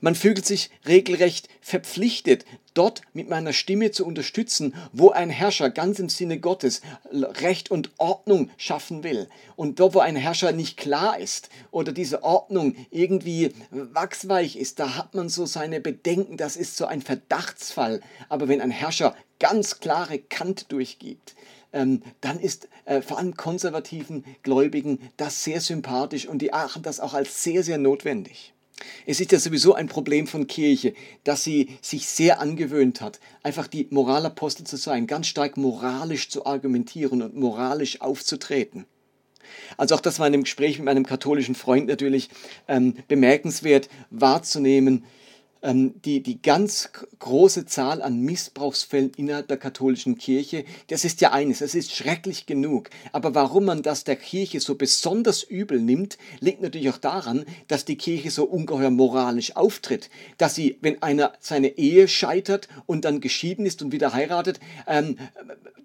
Man 0.00 0.14
fühlt 0.14 0.44
sich 0.44 0.70
regelrecht 0.86 1.48
verpflichtet, 1.60 2.44
dort 2.74 3.02
mit 3.12 3.28
meiner 3.28 3.52
Stimme 3.52 3.90
zu 3.90 4.06
unterstützen, 4.06 4.74
wo 4.92 5.10
ein 5.10 5.30
Herrscher 5.30 5.70
ganz 5.70 5.98
im 5.98 6.08
Sinne 6.08 6.38
Gottes 6.40 6.80
Recht 7.12 7.70
und 7.70 7.90
Ordnung 7.98 8.50
schaffen 8.56 9.04
will. 9.04 9.28
Und 9.56 9.80
dort, 9.80 9.94
wo 9.94 10.00
ein 10.00 10.16
Herrscher 10.16 10.52
nicht 10.52 10.76
klar 10.76 11.18
ist 11.18 11.50
oder 11.70 11.92
diese 11.92 12.22
Ordnung 12.22 12.76
irgendwie 12.90 13.52
wachsweich 13.70 14.56
ist, 14.56 14.78
da 14.78 14.96
hat 14.96 15.14
man 15.14 15.28
so 15.28 15.46
seine 15.46 15.80
Bedenken, 15.80 16.36
das 16.36 16.56
ist 16.56 16.76
so 16.76 16.86
ein 16.86 17.02
Verdachtsfall. 17.02 18.00
Aber 18.28 18.48
wenn 18.48 18.60
ein 18.60 18.70
Herrscher 18.70 19.14
ganz 19.38 19.80
klare 19.80 20.18
Kant 20.18 20.70
durchgibt, 20.72 21.34
ähm, 21.72 22.02
dann 22.20 22.38
ist 22.38 22.68
äh, 22.84 23.00
vor 23.00 23.18
allem 23.18 23.34
konservativen 23.34 24.24
Gläubigen 24.42 24.98
das 25.16 25.42
sehr 25.44 25.60
sympathisch 25.60 26.26
und 26.26 26.40
die 26.40 26.52
achten 26.52 26.82
das 26.82 27.00
auch 27.00 27.14
als 27.14 27.42
sehr, 27.42 27.62
sehr 27.62 27.78
notwendig. 27.78 28.52
Es 29.06 29.20
ist 29.20 29.32
ja 29.32 29.38
sowieso 29.38 29.74
ein 29.74 29.88
Problem 29.88 30.26
von 30.26 30.46
Kirche, 30.46 30.94
dass 31.24 31.44
sie 31.44 31.78
sich 31.80 32.06
sehr 32.08 32.40
angewöhnt 32.40 33.00
hat, 33.00 33.20
einfach 33.42 33.66
die 33.66 33.88
Moralapostel 33.90 34.66
zu 34.66 34.76
sein, 34.76 35.06
ganz 35.06 35.26
stark 35.26 35.56
moralisch 35.56 36.28
zu 36.28 36.46
argumentieren 36.46 37.22
und 37.22 37.36
moralisch 37.36 38.00
aufzutreten. 38.00 38.86
Also 39.76 39.94
auch 39.94 40.00
das 40.00 40.18
war 40.18 40.26
in 40.26 40.34
einem 40.34 40.44
Gespräch 40.44 40.78
mit 40.78 40.86
meinem 40.86 41.06
katholischen 41.06 41.54
Freund 41.54 41.86
natürlich 41.88 42.30
ähm, 42.68 42.94
bemerkenswert 43.08 43.88
wahrzunehmen, 44.10 45.04
die, 45.64 46.22
die 46.22 46.42
ganz 46.42 46.90
große 47.20 47.66
Zahl 47.66 48.02
an 48.02 48.20
Missbrauchsfällen 48.20 49.12
innerhalb 49.16 49.46
der 49.46 49.58
katholischen 49.58 50.18
Kirche, 50.18 50.64
das 50.88 51.04
ist 51.04 51.20
ja 51.20 51.32
eines, 51.32 51.60
es 51.60 51.76
ist 51.76 51.94
schrecklich 51.94 52.46
genug. 52.46 52.90
Aber 53.12 53.34
warum 53.34 53.66
man 53.66 53.82
das 53.82 54.02
der 54.02 54.16
Kirche 54.16 54.58
so 54.60 54.74
besonders 54.74 55.44
übel 55.44 55.80
nimmt, 55.80 56.18
liegt 56.40 56.62
natürlich 56.62 56.90
auch 56.90 56.98
daran, 56.98 57.44
dass 57.68 57.84
die 57.84 57.96
Kirche 57.96 58.32
so 58.32 58.44
ungeheuer 58.44 58.90
moralisch 58.90 59.54
auftritt. 59.54 60.10
Dass 60.36 60.56
sie, 60.56 60.78
wenn 60.80 61.00
einer 61.00 61.32
seine 61.38 61.78
Ehe 61.78 62.08
scheitert 62.08 62.68
und 62.86 63.04
dann 63.04 63.20
geschieden 63.20 63.64
ist 63.64 63.82
und 63.82 63.92
wieder 63.92 64.12
heiratet, 64.12 64.58
ähm, 64.88 65.16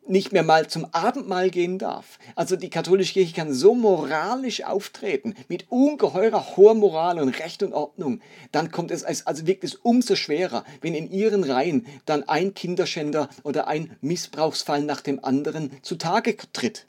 nicht 0.10 0.32
mehr 0.32 0.44
mal 0.44 0.68
zum 0.68 0.88
Abendmahl 0.94 1.50
gehen 1.50 1.78
darf. 1.78 2.18
Also 2.36 2.56
die 2.56 2.70
katholische 2.70 3.14
Kirche 3.14 3.36
kann 3.36 3.54
so 3.54 3.76
moralisch 3.76 4.64
auftreten, 4.64 5.36
mit 5.50 5.66
ungeheurer 5.70 6.56
hoher 6.56 6.74
Moral 6.74 7.20
und 7.20 7.30
Recht 7.40 7.62
und 7.64 7.74
Ordnung, 7.74 8.22
dann 8.52 8.72
kommt 8.72 8.92
es 8.92 9.04
als, 9.04 9.28
also 9.28 9.46
wirklich 9.46 9.67
es 9.68 9.76
umso 9.76 10.16
schwerer, 10.16 10.66
wenn 10.82 10.96
in 10.96 11.12
ihren 11.12 11.44
Reihen 11.44 11.86
dann 12.06 12.24
ein 12.24 12.54
Kinderschänder 12.54 13.30
oder 13.44 13.68
ein 13.68 13.96
Missbrauchsfall 14.02 14.82
nach 14.82 15.02
dem 15.02 15.24
anderen 15.24 15.72
zutage 15.84 16.38
tritt. 16.54 16.88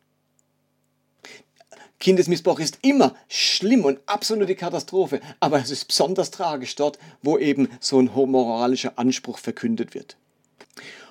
Kindesmissbrauch 2.01 2.61
ist 2.61 2.79
immer 2.83 3.15
schlimm 3.29 3.85
und 3.85 3.99
absolute 4.07 4.55
Katastrophe, 4.55 5.21
aber 5.41 5.59
es 5.59 5.71
ist 5.71 5.87
besonders 5.89 6.31
tragisch 6.31 6.77
dort, 6.77 6.99
wo 7.23 7.39
eben 7.39 7.69
so 7.81 8.01
ein 8.01 8.11
moralischer 8.15 8.93
Anspruch 8.97 9.39
verkündet 9.39 9.95
wird. 9.95 10.17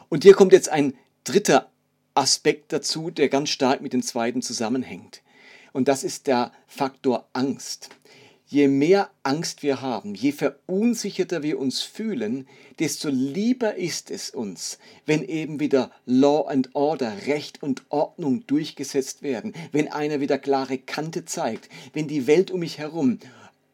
Und 0.10 0.24
hier 0.24 0.34
kommt 0.34 0.54
jetzt 0.54 0.70
ein 0.70 0.94
dritter 1.26 1.70
Aspekt 2.14 2.72
dazu, 2.72 3.12
der 3.12 3.28
ganz 3.28 3.50
stark 3.50 3.82
mit 3.82 3.92
dem 3.94 4.02
zweiten 4.02 4.42
zusammenhängt. 4.42 5.22
Und 5.74 5.88
das 5.90 6.04
ist 6.04 6.26
der 6.28 6.52
Faktor 6.68 7.28
Angst. 7.34 7.90
Je 8.50 8.70
mehr 8.70 9.10
Angst 9.24 9.62
wir 9.62 9.82
haben, 9.82 10.16
je 10.16 10.32
verunsicherter 10.32 11.44
wir 11.44 11.60
uns 11.60 11.82
fühlen, 11.82 12.48
desto 12.80 13.10
lieber 13.10 13.76
ist 13.76 14.10
es 14.10 14.30
uns, 14.30 14.80
wenn 15.06 15.22
eben 15.22 15.60
wieder 15.60 15.92
Law 16.06 16.48
and 16.48 16.74
Order, 16.74 17.14
Recht 17.28 17.62
und 17.62 17.84
Ordnung 17.90 18.48
durchgesetzt 18.48 19.22
werden, 19.22 19.54
wenn 19.74 19.90
einer 19.90 20.22
wieder 20.22 20.38
klare 20.38 20.78
Kante 20.78 21.26
zeigt, 21.26 21.68
wenn 21.92 22.08
die 22.08 22.26
Welt 22.26 22.50
um 22.50 22.62
mich 22.62 22.78
herum 22.78 23.20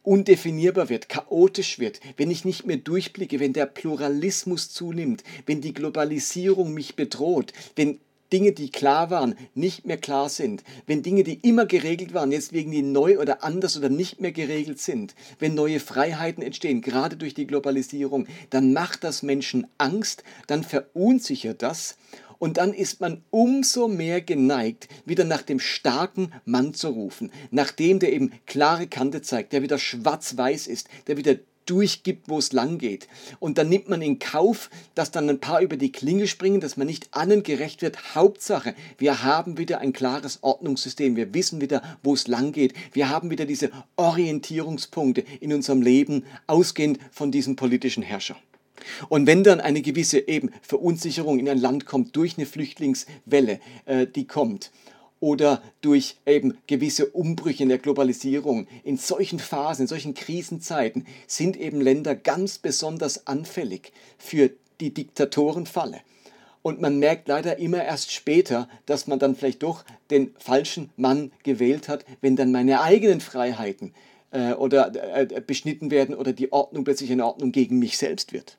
undefinierbar 0.02 0.90
wird, 0.90 1.08
chaotisch 1.08 1.78
wird, 1.78 2.00
wenn 2.18 2.32
ich 2.32 2.44
nicht 2.44 2.66
mehr 2.66 2.78
durchblicke, 2.78 3.40
wenn 3.40 3.54
der 3.54 3.68
Pluralismus 3.68 4.72
zunimmt, 4.72 5.24
wenn 5.46 5.62
die 5.62 5.76
Globalisierung 5.76 6.74
mich 6.74 6.96
bedroht, 6.96 7.54
wenn 7.76 8.00
Dinge, 8.34 8.52
die 8.52 8.72
klar 8.72 9.12
waren, 9.12 9.36
nicht 9.54 9.86
mehr 9.86 9.98
klar 9.98 10.28
sind, 10.28 10.64
wenn 10.88 11.04
Dinge, 11.04 11.24
die 11.24 11.36
immer 11.48 11.68
geregelt 11.68 12.16
waren, 12.16 12.32
jetzt 12.32 12.52
wegen 12.52 12.72
die 12.72 12.82
neu 12.82 13.20
oder 13.20 13.44
anders 13.44 13.78
oder 13.78 13.90
nicht 13.90 14.20
mehr 14.20 14.32
geregelt 14.32 14.80
sind, 14.80 15.14
wenn 15.38 15.54
neue 15.54 15.80
Freiheiten 15.80 16.42
entstehen, 16.42 16.82
gerade 16.82 17.16
durch 17.16 17.36
die 17.36 17.46
Globalisierung, 17.46 18.26
dann 18.50 18.74
macht 18.74 19.04
das 19.04 19.22
Menschen 19.22 19.68
Angst, 19.78 20.24
dann 20.48 20.64
verunsichert 20.64 21.62
das 21.62 21.98
und 22.40 22.58
dann 22.58 22.74
ist 22.74 23.00
man 23.00 23.24
umso 23.30 23.88
mehr 23.88 24.20
geneigt, 24.20 24.90
wieder 25.06 25.26
nach 25.26 25.44
dem 25.44 25.60
starken 25.60 26.34
Mann 26.44 26.74
zu 26.74 26.90
rufen, 26.90 27.32
nach 27.52 27.72
dem, 27.72 28.00
der 28.00 28.12
eben 28.12 28.34
klare 28.48 28.88
Kante 28.88 29.22
zeigt, 29.22 29.54
der 29.54 29.62
wieder 29.62 29.78
schwarz-weiß 29.78 30.68
ist, 30.68 30.90
der 31.08 31.18
wieder 31.18 31.36
durchgibt, 31.66 32.30
wo 32.30 32.38
es 32.38 32.52
lang 32.52 32.78
geht. 32.78 33.08
Und 33.40 33.58
dann 33.58 33.70
nimmt 33.70 33.90
man 33.90 34.02
in 34.02 34.20
Kauf, 34.20 34.70
dass 34.96 35.12
dann 35.12 35.30
ein 35.30 35.40
paar 35.40 35.62
über 35.62 35.78
die 35.78 35.92
Klinge 35.92 36.28
springen, 36.28 36.62
dass 36.62 36.78
man 36.78 36.88
nicht 36.88 37.10
allen 37.12 37.44
gerecht 37.44 37.82
wird. 37.82 38.16
Hauptsache, 38.16 38.76
wir 38.98 39.24
haben 39.24 39.58
wieder 39.58 39.80
ein 39.80 39.94
klares 39.94 40.40
Ordnungssystem. 40.42 41.16
Wir 41.16 41.34
wissen 41.34 41.62
wieder, 41.62 41.82
wo 42.04 42.14
es 42.14 42.28
lang 42.28 42.52
geht. 42.52 42.74
Wir 42.94 43.10
haben 43.10 43.30
wieder 43.30 43.46
diese 43.46 43.72
Orientierungspunkte 43.96 45.24
in 45.40 45.54
unserem 45.54 45.82
Leben, 45.82 46.26
ausgehend 46.48 47.00
von 47.12 47.32
diesem 47.32 47.56
politischen 47.56 48.04
Herrscher. 48.04 48.38
Und 49.10 49.28
wenn 49.28 49.44
dann 49.44 49.62
eine 49.62 49.82
gewisse 49.82 50.20
eben 50.28 50.52
Verunsicherung 50.62 51.40
in 51.40 51.50
ein 51.50 51.58
Land 51.58 51.86
kommt 51.86 52.16
durch 52.16 52.38
eine 52.38 52.46
Flüchtlingswelle, 52.46 53.60
äh, 53.86 54.08
die 54.08 54.26
kommt, 54.26 54.72
oder 55.24 55.64
durch 55.80 56.18
eben 56.26 56.58
gewisse 56.68 57.06
Umbrüche 57.06 57.64
in 57.64 57.70
der 57.70 57.78
Globalisierung. 57.78 58.68
In 58.84 58.98
solchen 58.98 59.40
Phasen, 59.40 59.84
in 59.84 59.88
solchen 59.88 60.16
Krisenzeiten 60.16 61.08
sind 61.28 61.56
eben 61.56 61.80
Länder 61.80 62.14
ganz 62.14 62.58
besonders 62.58 63.26
anfällig 63.26 63.94
für 64.18 64.50
die 64.82 64.94
Diktatorenfalle. 64.94 66.02
Und 66.62 66.82
man 66.82 67.00
merkt 67.00 67.30
leider 67.30 67.58
immer 67.58 67.86
erst 67.86 68.12
später, 68.12 68.68
dass 68.86 69.08
man 69.08 69.18
dann 69.18 69.38
vielleicht 69.38 69.64
doch 69.64 69.86
den 70.12 70.36
falschen 70.40 70.90
Mann 70.98 71.32
gewählt 71.44 71.88
hat, 71.88 72.04
wenn 72.20 72.36
dann 72.36 72.52
meine 72.52 72.82
eigenen 72.82 73.22
Freiheiten 73.22 73.94
äh, 74.32 74.52
oder 74.52 74.92
äh, 75.16 75.40
beschnitten 75.40 75.90
werden 75.90 76.16
oder 76.16 76.34
die 76.34 76.52
Ordnung 76.52 76.84
plötzlich 76.84 77.14
eine 77.14 77.26
Ordnung 77.26 77.54
gegen 77.54 77.80
mich 77.80 77.98
selbst 77.98 78.34
wird. 78.34 78.58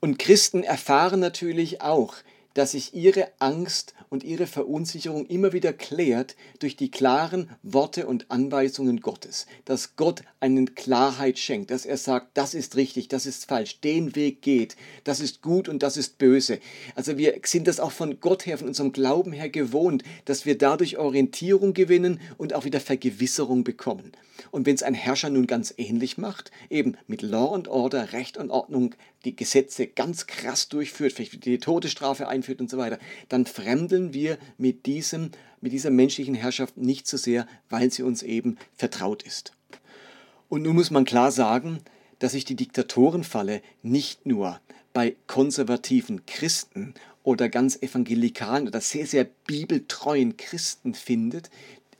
Und 0.00 0.18
Christen 0.18 0.64
erfahren 0.64 1.20
natürlich 1.20 1.80
auch, 1.80 2.16
dass 2.54 2.72
sich 2.72 2.94
ihre 2.94 3.28
Angst 3.38 3.94
und 4.08 4.24
ihre 4.24 4.46
Verunsicherung 4.46 5.26
immer 5.26 5.52
wieder 5.52 5.72
klärt 5.72 6.36
durch 6.58 6.76
die 6.76 6.90
klaren 6.90 7.48
Worte 7.62 8.06
und 8.06 8.30
Anweisungen 8.30 9.00
Gottes. 9.00 9.46
Dass 9.64 9.96
Gott 9.96 10.22
einen 10.40 10.74
Klarheit 10.74 11.38
schenkt, 11.38 11.70
dass 11.70 11.86
er 11.86 11.96
sagt, 11.96 12.30
das 12.34 12.54
ist 12.54 12.76
richtig, 12.76 13.08
das 13.08 13.26
ist 13.26 13.46
falsch, 13.46 13.80
den 13.80 14.16
Weg 14.16 14.42
geht, 14.42 14.76
das 15.04 15.20
ist 15.20 15.42
gut 15.42 15.68
und 15.68 15.82
das 15.82 15.96
ist 15.96 16.18
böse. 16.18 16.58
Also 16.94 17.18
wir 17.18 17.40
sind 17.44 17.68
das 17.68 17.80
auch 17.80 17.92
von 17.92 18.20
Gott 18.20 18.46
her, 18.46 18.58
von 18.58 18.68
unserem 18.68 18.92
Glauben 18.92 19.32
her 19.32 19.48
gewohnt, 19.48 20.02
dass 20.24 20.44
wir 20.44 20.58
dadurch 20.58 20.98
Orientierung 20.98 21.72
gewinnen 21.72 22.20
und 22.36 22.54
auch 22.54 22.64
wieder 22.64 22.80
Vergewisserung 22.80 23.64
bekommen. 23.64 24.12
Und 24.50 24.66
wenn 24.66 24.74
es 24.74 24.82
ein 24.82 24.94
Herrscher 24.94 25.30
nun 25.30 25.46
ganz 25.46 25.74
ähnlich 25.76 26.18
macht, 26.18 26.50
eben 26.70 26.96
mit 27.06 27.22
Law 27.22 27.54
and 27.54 27.68
Order, 27.68 28.12
Recht 28.12 28.36
und 28.36 28.50
Ordnung, 28.50 28.94
die 29.24 29.36
Gesetze 29.36 29.86
ganz 29.86 30.26
krass 30.26 30.68
durchführt, 30.68 31.12
vielleicht 31.12 31.44
die 31.44 31.58
Todesstrafe 31.58 32.28
einführt 32.28 32.60
und 32.60 32.70
so 32.70 32.78
weiter, 32.78 32.98
dann 33.28 33.46
fremdeln 33.46 34.14
wir 34.14 34.38
mit, 34.58 34.86
diesem, 34.86 35.30
mit 35.60 35.72
dieser 35.72 35.90
menschlichen 35.90 36.34
Herrschaft 36.34 36.76
nicht 36.76 37.06
so 37.06 37.16
sehr, 37.16 37.46
weil 37.68 37.90
sie 37.90 38.02
uns 38.02 38.22
eben 38.22 38.56
vertraut 38.74 39.22
ist. 39.22 39.52
Und 40.48 40.62
nun 40.62 40.74
muss 40.74 40.90
man 40.90 41.04
klar 41.04 41.30
sagen, 41.30 41.80
dass 42.18 42.32
sich 42.32 42.44
die 42.44 42.56
Diktatorenfalle 42.56 43.62
nicht 43.82 44.26
nur 44.26 44.60
bei 44.92 45.16
konservativen 45.26 46.26
Christen 46.26 46.94
oder 47.22 47.48
ganz 47.48 47.80
evangelikalen 47.80 48.66
oder 48.66 48.80
sehr, 48.80 49.06
sehr 49.06 49.24
bibeltreuen 49.24 50.36
Christen 50.36 50.94
findet, 50.94 51.50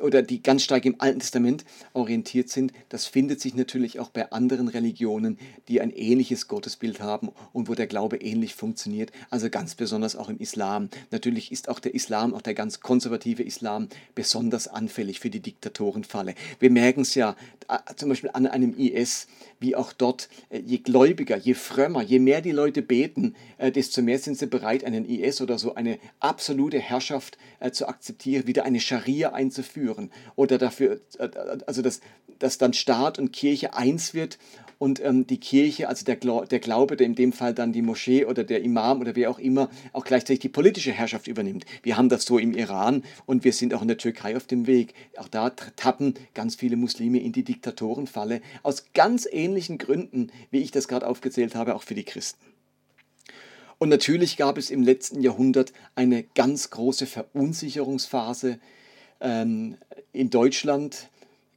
oder 0.00 0.22
die 0.22 0.42
ganz 0.42 0.62
stark 0.62 0.84
im 0.84 0.96
Alten 0.98 1.20
Testament 1.20 1.64
orientiert 1.92 2.48
sind, 2.48 2.72
das 2.88 3.06
findet 3.06 3.40
sich 3.40 3.54
natürlich 3.54 4.00
auch 4.00 4.10
bei 4.10 4.32
anderen 4.32 4.68
Religionen, 4.68 5.38
die 5.68 5.80
ein 5.80 5.90
ähnliches 5.90 6.48
Gottesbild 6.48 7.00
haben 7.00 7.30
und 7.52 7.68
wo 7.68 7.74
der 7.74 7.86
Glaube 7.86 8.16
ähnlich 8.16 8.54
funktioniert, 8.54 9.12
also 9.30 9.50
ganz 9.50 9.74
besonders 9.74 10.16
auch 10.16 10.28
im 10.28 10.38
Islam. 10.38 10.88
Natürlich 11.10 11.52
ist 11.52 11.68
auch 11.68 11.80
der 11.80 11.94
Islam, 11.94 12.34
auch 12.34 12.42
der 12.42 12.54
ganz 12.54 12.80
konservative 12.80 13.42
Islam, 13.42 13.88
besonders 14.14 14.68
anfällig 14.68 15.20
für 15.20 15.30
die 15.30 15.40
Diktatorenfalle. 15.40 16.34
Wir 16.58 16.70
merken 16.70 17.02
es 17.02 17.14
ja 17.14 17.36
äh, 17.68 17.78
zum 17.96 18.08
Beispiel 18.08 18.30
an 18.32 18.46
einem 18.46 18.74
IS, 18.76 19.26
wie 19.58 19.76
auch 19.76 19.92
dort, 19.92 20.28
äh, 20.48 20.60
je 20.60 20.78
gläubiger, 20.78 21.36
je 21.36 21.54
frömmer, 21.54 22.02
je 22.02 22.18
mehr 22.18 22.40
die 22.40 22.52
Leute 22.52 22.82
beten, 22.82 23.34
äh, 23.58 23.70
desto 23.70 24.02
mehr 24.02 24.18
sind 24.18 24.38
sie 24.38 24.46
bereit, 24.46 24.84
einen 24.84 25.04
IS 25.04 25.40
oder 25.40 25.58
so 25.58 25.74
eine 25.74 25.98
absolute 26.20 26.78
Herrschaft 26.78 27.38
zu 27.72 27.88
akzeptieren, 27.88 28.46
wieder 28.46 28.64
eine 28.64 28.80
Scharia 28.80 29.34
einzuführen 29.34 29.89
führen 29.94 30.10
oder 30.36 30.58
dafür, 30.58 31.00
äh, 31.18 31.28
also 31.66 31.82
dass, 31.82 32.00
dass 32.38 32.58
dann 32.58 32.72
Staat 32.72 33.18
und 33.18 33.32
Kirche 33.32 33.74
eins 33.74 34.14
wird 34.14 34.38
und 34.78 35.04
ähm, 35.04 35.26
die 35.26 35.38
Kirche, 35.38 35.88
also 35.88 36.04
der, 36.04 36.16
der 36.16 36.58
Glaube, 36.58 36.96
der 36.96 37.06
in 37.06 37.14
dem 37.14 37.32
Fall 37.32 37.54
dann 37.54 37.72
die 37.72 37.82
Moschee 37.82 38.24
oder 38.24 38.44
der 38.44 38.62
Imam 38.62 39.00
oder 39.00 39.14
wer 39.14 39.30
auch 39.30 39.38
immer, 39.38 39.68
auch 39.92 40.04
gleichzeitig 40.04 40.40
die 40.40 40.48
politische 40.48 40.92
Herrschaft 40.92 41.26
übernimmt. 41.28 41.66
Wir 41.82 41.96
haben 41.96 42.08
das 42.08 42.24
so 42.24 42.38
im 42.38 42.54
Iran 42.54 43.04
und 43.26 43.44
wir 43.44 43.52
sind 43.52 43.74
auch 43.74 43.82
in 43.82 43.88
der 43.88 43.98
Türkei 43.98 44.36
auf 44.36 44.46
dem 44.46 44.66
Weg. 44.66 44.94
Auch 45.16 45.28
da 45.28 45.50
tappen 45.50 46.14
ganz 46.34 46.54
viele 46.54 46.76
Muslime 46.76 47.20
in 47.20 47.32
die 47.32 47.44
Diktatorenfalle 47.44 48.40
aus 48.62 48.86
ganz 48.94 49.28
ähnlichen 49.30 49.76
Gründen, 49.76 50.32
wie 50.50 50.60
ich 50.60 50.70
das 50.70 50.88
gerade 50.88 51.06
aufgezählt 51.06 51.54
habe, 51.54 51.74
auch 51.74 51.82
für 51.82 51.94
die 51.94 52.04
Christen. 52.04 52.50
Und 53.76 53.88
natürlich 53.88 54.36
gab 54.36 54.58
es 54.58 54.68
im 54.68 54.82
letzten 54.82 55.22
Jahrhundert 55.22 55.72
eine 55.94 56.22
ganz 56.22 56.68
große 56.68 57.06
Verunsicherungsphase 57.06 58.58
ähm, 59.20 59.76
in 60.12 60.30
Deutschland 60.30 61.08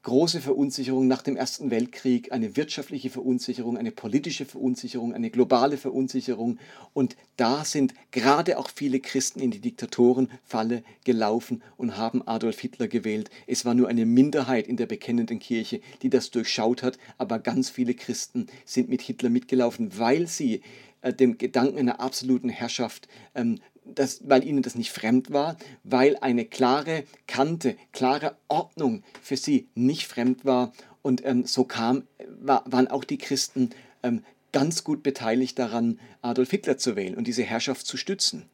große 0.03 0.41
Verunsicherung 0.41 1.07
nach 1.07 1.21
dem 1.21 1.37
Ersten 1.37 1.71
Weltkrieg, 1.71 2.33
eine 2.33 2.57
wirtschaftliche 2.57 3.09
Verunsicherung, 3.09 3.77
eine 3.77 3.91
politische 3.91 4.45
Verunsicherung, 4.45 5.13
eine 5.13 5.29
globale 5.29 5.77
Verunsicherung. 5.77 6.59
Und 6.93 7.15
da 7.37 7.63
sind 7.63 7.93
gerade 8.11 8.59
auch 8.59 8.69
viele 8.69 8.99
Christen 8.99 9.39
in 9.39 9.49
die 9.49 9.61
Diktatorenfalle 9.61 10.83
gelaufen 11.05 11.63
und 11.77 11.97
haben 11.97 12.21
Adolf 12.27 12.59
Hitler 12.59 12.89
gewählt. 12.89 13.29
Es 13.47 13.63
war 13.63 13.73
nur 13.73 13.87
eine 13.87 14.05
Minderheit 14.05 14.67
in 14.67 14.75
der 14.75 14.87
bekennenden 14.87 15.39
Kirche, 15.39 15.79
die 16.01 16.09
das 16.09 16.31
durchschaut 16.31 16.83
hat, 16.83 16.97
aber 17.17 17.39
ganz 17.39 17.69
viele 17.69 17.93
Christen 17.93 18.47
sind 18.65 18.89
mit 18.89 19.01
Hitler 19.01 19.29
mitgelaufen, 19.29 19.97
weil 19.97 20.27
sie 20.27 20.61
äh, 21.01 21.13
dem 21.13 21.37
Gedanken 21.37 21.79
einer 21.79 22.01
absoluten 22.01 22.49
Herrschaft 22.49 23.07
ähm, 23.35 23.59
das, 23.85 24.21
weil 24.27 24.43
ihnen 24.43 24.61
das 24.61 24.75
nicht 24.75 24.91
fremd 24.91 25.31
war, 25.31 25.57
weil 25.83 26.17
eine 26.17 26.45
klare 26.45 27.03
Kante, 27.27 27.75
klare 27.91 28.35
Ordnung 28.47 29.03
für 29.21 29.37
sie 29.37 29.67
nicht 29.75 30.07
fremd 30.07 30.45
war. 30.45 30.73
Und 31.01 31.25
ähm, 31.25 31.45
so 31.45 31.63
kam, 31.65 32.03
war, 32.39 32.63
waren 32.65 32.87
auch 32.87 33.03
die 33.03 33.17
Christen 33.17 33.71
ähm, 34.03 34.23
ganz 34.51 34.83
gut 34.83 35.03
beteiligt 35.03 35.59
daran, 35.59 35.99
Adolf 36.21 36.51
Hitler 36.51 36.77
zu 36.77 36.95
wählen 36.95 37.15
und 37.15 37.27
diese 37.27 37.43
Herrschaft 37.43 37.85
zu 37.85 37.97
stützen. 37.97 38.49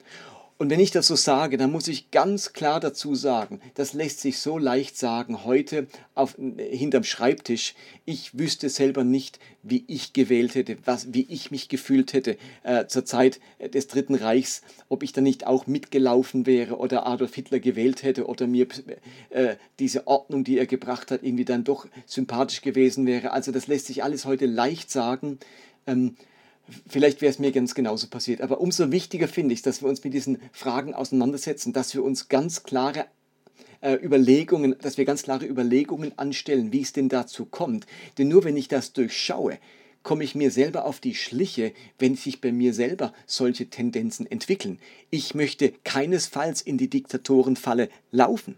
Und 0.59 0.69
wenn 0.69 0.81
ich 0.81 0.91
das 0.91 1.07
so 1.07 1.15
sage, 1.15 1.55
dann 1.55 1.71
muss 1.71 1.87
ich 1.87 2.11
ganz 2.11 2.51
klar 2.51 2.81
dazu 2.81 3.15
sagen, 3.15 3.61
das 3.75 3.93
lässt 3.93 4.19
sich 4.19 4.39
so 4.39 4.57
leicht 4.57 4.97
sagen, 4.97 5.45
heute 5.45 5.87
auf, 6.15 6.35
hinterm 6.35 7.05
Schreibtisch. 7.05 7.75
Ich 8.03 8.37
wüsste 8.37 8.67
selber 8.67 9.05
nicht, 9.05 9.39
wie 9.63 9.85
ich 9.87 10.11
gewählt 10.11 10.55
hätte, 10.55 10.75
was, 10.83 11.13
wie 11.13 11.25
ich 11.29 11.49
mich 11.49 11.69
gefühlt 11.69 12.11
hätte 12.11 12.35
äh, 12.63 12.87
zur 12.87 13.05
Zeit 13.05 13.39
des 13.73 13.87
Dritten 13.87 14.15
Reichs, 14.15 14.61
ob 14.89 15.01
ich 15.03 15.13
da 15.13 15.21
nicht 15.21 15.47
auch 15.47 15.65
mitgelaufen 15.65 16.45
wäre 16.45 16.77
oder 16.77 17.07
Adolf 17.07 17.35
Hitler 17.35 17.61
gewählt 17.61 18.03
hätte 18.03 18.27
oder 18.27 18.45
mir 18.45 18.67
äh, 19.29 19.55
diese 19.79 20.07
Ordnung, 20.07 20.43
die 20.43 20.57
er 20.57 20.65
gebracht 20.67 21.09
hat, 21.09 21.23
irgendwie 21.23 21.45
dann 21.45 21.63
doch 21.63 21.87
sympathisch 22.05 22.59
gewesen 22.59 23.05
wäre. 23.05 23.31
Also 23.31 23.53
das 23.53 23.67
lässt 23.67 23.85
sich 23.85 24.03
alles 24.03 24.25
heute 24.25 24.45
leicht 24.45 24.91
sagen. 24.91 25.39
Ähm, 25.87 26.17
Vielleicht 26.87 27.21
wäre 27.21 27.31
es 27.31 27.39
mir 27.39 27.51
ganz 27.51 27.75
genauso 27.75 28.07
passiert. 28.07 28.41
Aber 28.41 28.61
umso 28.61 28.91
wichtiger 28.91 29.27
finde 29.27 29.53
ich, 29.53 29.61
dass 29.61 29.81
wir 29.81 29.89
uns 29.89 30.03
mit 30.03 30.13
diesen 30.13 30.39
Fragen 30.51 30.93
auseinandersetzen, 30.93 31.73
dass 31.73 31.93
wir 31.93 32.03
uns 32.03 32.29
ganz 32.29 32.63
klare 32.63 33.05
äh, 33.81 33.93
Überlegungen, 33.95 34.75
dass 34.81 34.97
wir 34.97 35.05
ganz 35.05 35.23
klare 35.23 35.45
Überlegungen 35.45 36.17
anstellen, 36.17 36.71
wie 36.71 36.81
es 36.81 36.93
denn 36.93 37.09
dazu 37.09 37.45
kommt. 37.45 37.85
Denn 38.17 38.27
nur 38.27 38.43
wenn 38.43 38.57
ich 38.57 38.67
das 38.67 38.93
durchschaue, 38.93 39.57
komme 40.03 40.23
ich 40.23 40.35
mir 40.35 40.51
selber 40.51 40.85
auf 40.85 40.99
die 40.99 41.15
Schliche, 41.15 41.73
wenn 41.97 42.15
sich 42.15 42.41
bei 42.41 42.51
mir 42.51 42.73
selber 42.73 43.13
solche 43.25 43.69
Tendenzen 43.69 44.29
entwickeln. 44.29 44.79
Ich 45.09 45.35
möchte 45.35 45.73
keinesfalls 45.83 46.61
in 46.61 46.77
die 46.77 46.89
Diktatorenfalle 46.89 47.89
laufen. 48.11 48.57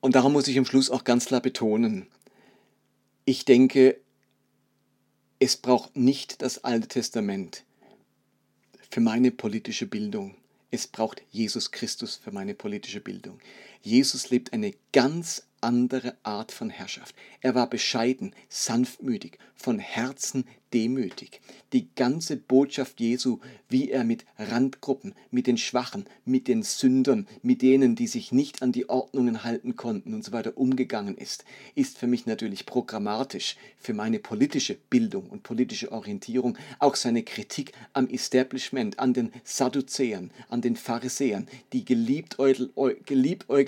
Und 0.00 0.14
darum 0.14 0.32
muss 0.32 0.48
ich 0.48 0.58
am 0.58 0.64
Schluss 0.64 0.90
auch 0.90 1.04
ganz 1.04 1.26
klar 1.26 1.40
betonen, 1.40 2.06
ich 3.24 3.44
denke, 3.44 3.98
es 5.40 5.56
braucht 5.56 5.96
nicht 5.96 6.42
das 6.42 6.64
Alte 6.64 6.88
Testament 6.88 7.64
für 8.90 9.00
meine 9.00 9.30
politische 9.30 9.86
Bildung. 9.86 10.34
Es 10.70 10.86
braucht 10.86 11.22
Jesus 11.30 11.70
Christus 11.70 12.16
für 12.16 12.32
meine 12.32 12.54
politische 12.54 13.00
Bildung. 13.00 13.38
Jesus 13.82 14.30
lebt 14.30 14.52
eine 14.52 14.74
ganz 14.92 15.44
andere 15.60 16.16
Art 16.22 16.52
von 16.52 16.70
Herrschaft. 16.70 17.14
Er 17.40 17.54
war 17.54 17.68
bescheiden, 17.68 18.34
sanftmütig, 18.48 19.38
von 19.54 19.78
Herzen 19.78 20.44
demütig. 20.72 21.40
Die 21.72 21.88
ganze 21.94 22.36
Botschaft 22.36 23.00
Jesu, 23.00 23.38
wie 23.68 23.90
er 23.90 24.04
mit 24.04 24.24
Randgruppen, 24.38 25.14
mit 25.30 25.46
den 25.46 25.56
Schwachen, 25.56 26.04
mit 26.24 26.46
den 26.46 26.62
Sündern, 26.62 27.26
mit 27.42 27.62
denen, 27.62 27.96
die 27.96 28.06
sich 28.06 28.32
nicht 28.32 28.62
an 28.62 28.72
die 28.72 28.88
Ordnungen 28.88 29.44
halten 29.44 29.76
konnten 29.76 30.14
und 30.14 30.24
so 30.24 30.32
weiter 30.32 30.56
umgegangen 30.56 31.16
ist, 31.16 31.44
ist 31.74 31.98
für 31.98 32.06
mich 32.06 32.26
natürlich 32.26 32.66
programmatisch 32.66 33.56
für 33.78 33.94
meine 33.94 34.18
politische 34.18 34.74
Bildung 34.74 35.28
und 35.28 35.42
politische 35.42 35.90
Orientierung. 35.90 36.56
Auch 36.78 36.96
seine 36.96 37.22
Kritik 37.22 37.72
am 37.92 38.08
Establishment, 38.08 38.98
an 38.98 39.14
den 39.14 39.32
Sadduzäern, 39.44 40.30
an 40.48 40.60
den 40.60 40.76
Pharisäern, 40.76 41.48
die 41.72 41.84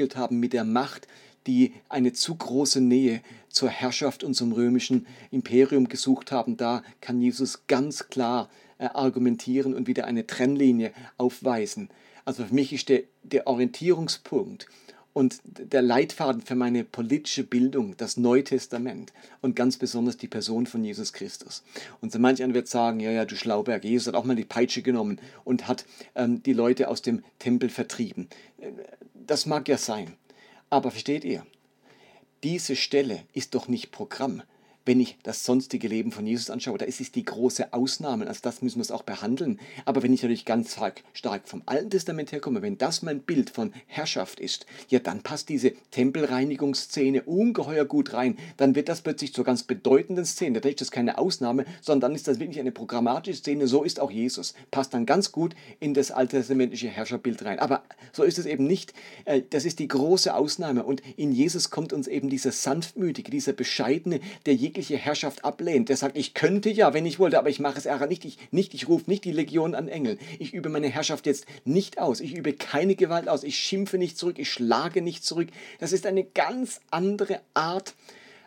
geliebäugelt 0.00 0.16
haben 0.16 0.40
mit 0.40 0.52
der 0.52 0.64
Macht, 0.64 1.06
die 1.46 1.72
eine 1.88 2.12
zu 2.12 2.34
große 2.34 2.80
Nähe 2.80 3.22
zur 3.48 3.68
Herrschaft 3.68 4.24
und 4.24 4.34
zum 4.34 4.52
römischen 4.52 5.06
Imperium 5.30 5.88
gesucht 5.88 6.32
haben. 6.32 6.56
Da 6.56 6.82
kann 7.00 7.20
Jesus 7.20 7.66
ganz 7.66 8.08
klar 8.08 8.48
äh, 8.78 8.86
argumentieren 8.86 9.74
und 9.74 9.86
wieder 9.86 10.04
eine 10.06 10.26
Trennlinie 10.26 10.92
aufweisen. 11.16 11.88
Also 12.24 12.44
für 12.44 12.54
mich 12.54 12.72
ist 12.72 12.88
der, 12.88 13.02
der 13.22 13.46
Orientierungspunkt 13.46 14.66
und 15.12 15.40
der 15.44 15.82
Leitfaden 15.82 16.42
für 16.42 16.54
meine 16.54 16.84
politische 16.84 17.44
Bildung 17.44 17.96
das 17.96 18.16
Neue 18.16 18.44
Testament 18.44 19.12
und 19.40 19.56
ganz 19.56 19.76
besonders 19.76 20.16
die 20.16 20.28
Person 20.28 20.66
von 20.66 20.84
Jesus 20.84 21.12
Christus. 21.12 21.64
Und 22.00 22.12
so 22.12 22.18
manch 22.18 22.42
einer 22.42 22.54
wird 22.54 22.68
sagen, 22.68 23.00
ja, 23.00 23.10
ja, 23.10 23.24
du 23.24 23.36
Schlauberg, 23.36 23.84
Jesus 23.84 24.08
hat 24.08 24.14
auch 24.14 24.24
mal 24.24 24.36
die 24.36 24.44
Peitsche 24.44 24.82
genommen 24.82 25.20
und 25.44 25.66
hat 25.68 25.84
ähm, 26.14 26.42
die 26.42 26.52
Leute 26.52 26.88
aus 26.88 27.02
dem 27.02 27.24
Tempel 27.38 27.68
vertrieben. 27.68 28.28
Das 29.14 29.46
mag 29.46 29.68
ja 29.68 29.78
sein. 29.78 30.14
Aber 30.68 30.92
versteht 30.92 31.24
ihr, 31.24 31.44
diese 32.44 32.76
Stelle 32.76 33.24
ist 33.32 33.54
doch 33.54 33.68
nicht 33.68 33.90
Programm 33.90 34.42
wenn 34.84 35.00
ich 35.00 35.18
das 35.22 35.44
sonstige 35.44 35.88
Leben 35.88 36.10
von 36.10 36.26
Jesus 36.26 36.50
anschaue, 36.50 36.78
da 36.78 36.86
ist 36.86 37.00
es 37.00 37.12
die 37.12 37.24
große 37.24 37.72
Ausnahme, 37.72 38.26
also 38.26 38.40
das 38.42 38.62
müssen 38.62 38.78
wir 38.78 38.82
es 38.82 38.90
auch 38.90 39.02
behandeln. 39.02 39.60
Aber 39.84 40.02
wenn 40.02 40.12
ich 40.12 40.22
natürlich 40.22 40.44
ganz 40.44 40.76
stark 41.12 41.48
vom 41.48 41.62
Alten 41.66 41.90
Testament 41.90 42.32
herkomme, 42.32 42.62
wenn 42.62 42.78
das 42.78 43.02
mein 43.02 43.20
Bild 43.20 43.50
von 43.50 43.72
Herrschaft 43.86 44.40
ist, 44.40 44.66
ja, 44.88 44.98
dann 44.98 45.22
passt 45.22 45.48
diese 45.48 45.72
Tempelreinigungsszene 45.90 47.22
ungeheuer 47.22 47.84
gut 47.84 48.14
rein. 48.14 48.38
Dann 48.56 48.74
wird 48.74 48.88
das 48.88 49.02
plötzlich 49.02 49.34
zur 49.34 49.44
ganz 49.44 49.62
bedeutenden 49.62 50.24
Szene. 50.24 50.60
Dann 50.60 50.70
ist 50.70 50.80
das 50.80 50.90
keine 50.90 51.18
Ausnahme, 51.18 51.66
sondern 51.80 52.10
dann 52.10 52.16
ist 52.16 52.26
das 52.26 52.40
wirklich 52.40 52.60
eine 52.60 52.72
programmatische 52.72 53.38
Szene. 53.38 53.66
So 53.66 53.84
ist 53.84 54.00
auch 54.00 54.10
Jesus. 54.10 54.54
Passt 54.70 54.94
dann 54.94 55.06
ganz 55.06 55.30
gut 55.30 55.54
in 55.78 55.94
das 55.94 56.10
alttestamentliche 56.10 56.88
Herrscherbild 56.88 57.44
rein. 57.44 57.58
Aber 57.58 57.82
so 58.12 58.22
ist 58.22 58.38
es 58.38 58.46
eben 58.46 58.66
nicht. 58.66 58.94
Äh, 59.24 59.42
das 59.50 59.64
ist 59.64 59.78
die 59.78 59.88
große 59.88 60.34
Ausnahme. 60.34 60.84
Und 60.84 61.02
in 61.16 61.32
Jesus 61.32 61.70
kommt 61.70 61.92
uns 61.92 62.08
eben 62.08 62.28
dieser 62.28 62.52
sanftmütige, 62.52 63.30
dieser 63.30 63.52
bescheidene, 63.52 64.20
der 64.46 64.54
jegliche 64.54 64.69
jegliche 64.70 64.96
Herrschaft 64.96 65.44
ablehnt, 65.44 65.88
der 65.88 65.96
sagt, 65.96 66.16
ich 66.16 66.32
könnte 66.32 66.70
ja, 66.70 66.94
wenn 66.94 67.04
ich 67.04 67.18
wollte, 67.18 67.38
aber 67.38 67.50
ich 67.50 67.58
mache 67.58 67.78
es 67.78 67.86
Ärger 67.86 68.06
nicht. 68.06 68.24
Ich, 68.24 68.38
nicht, 68.52 68.72
ich 68.72 68.88
rufe 68.88 69.10
nicht 69.10 69.24
die 69.24 69.32
Legion 69.32 69.74
an 69.74 69.88
Engel. 69.88 70.16
Ich 70.38 70.54
übe 70.54 70.68
meine 70.68 70.88
Herrschaft 70.88 71.26
jetzt 71.26 71.46
nicht 71.64 71.98
aus. 71.98 72.20
Ich 72.20 72.36
übe 72.36 72.52
keine 72.52 72.94
Gewalt 72.94 73.28
aus. 73.28 73.42
Ich 73.42 73.56
schimpfe 73.56 73.98
nicht 73.98 74.16
zurück. 74.16 74.38
Ich 74.38 74.52
schlage 74.52 75.02
nicht 75.02 75.24
zurück. 75.24 75.48
Das 75.80 75.92
ist 75.92 76.06
eine 76.06 76.22
ganz 76.22 76.80
andere 76.92 77.40
Art 77.52 77.94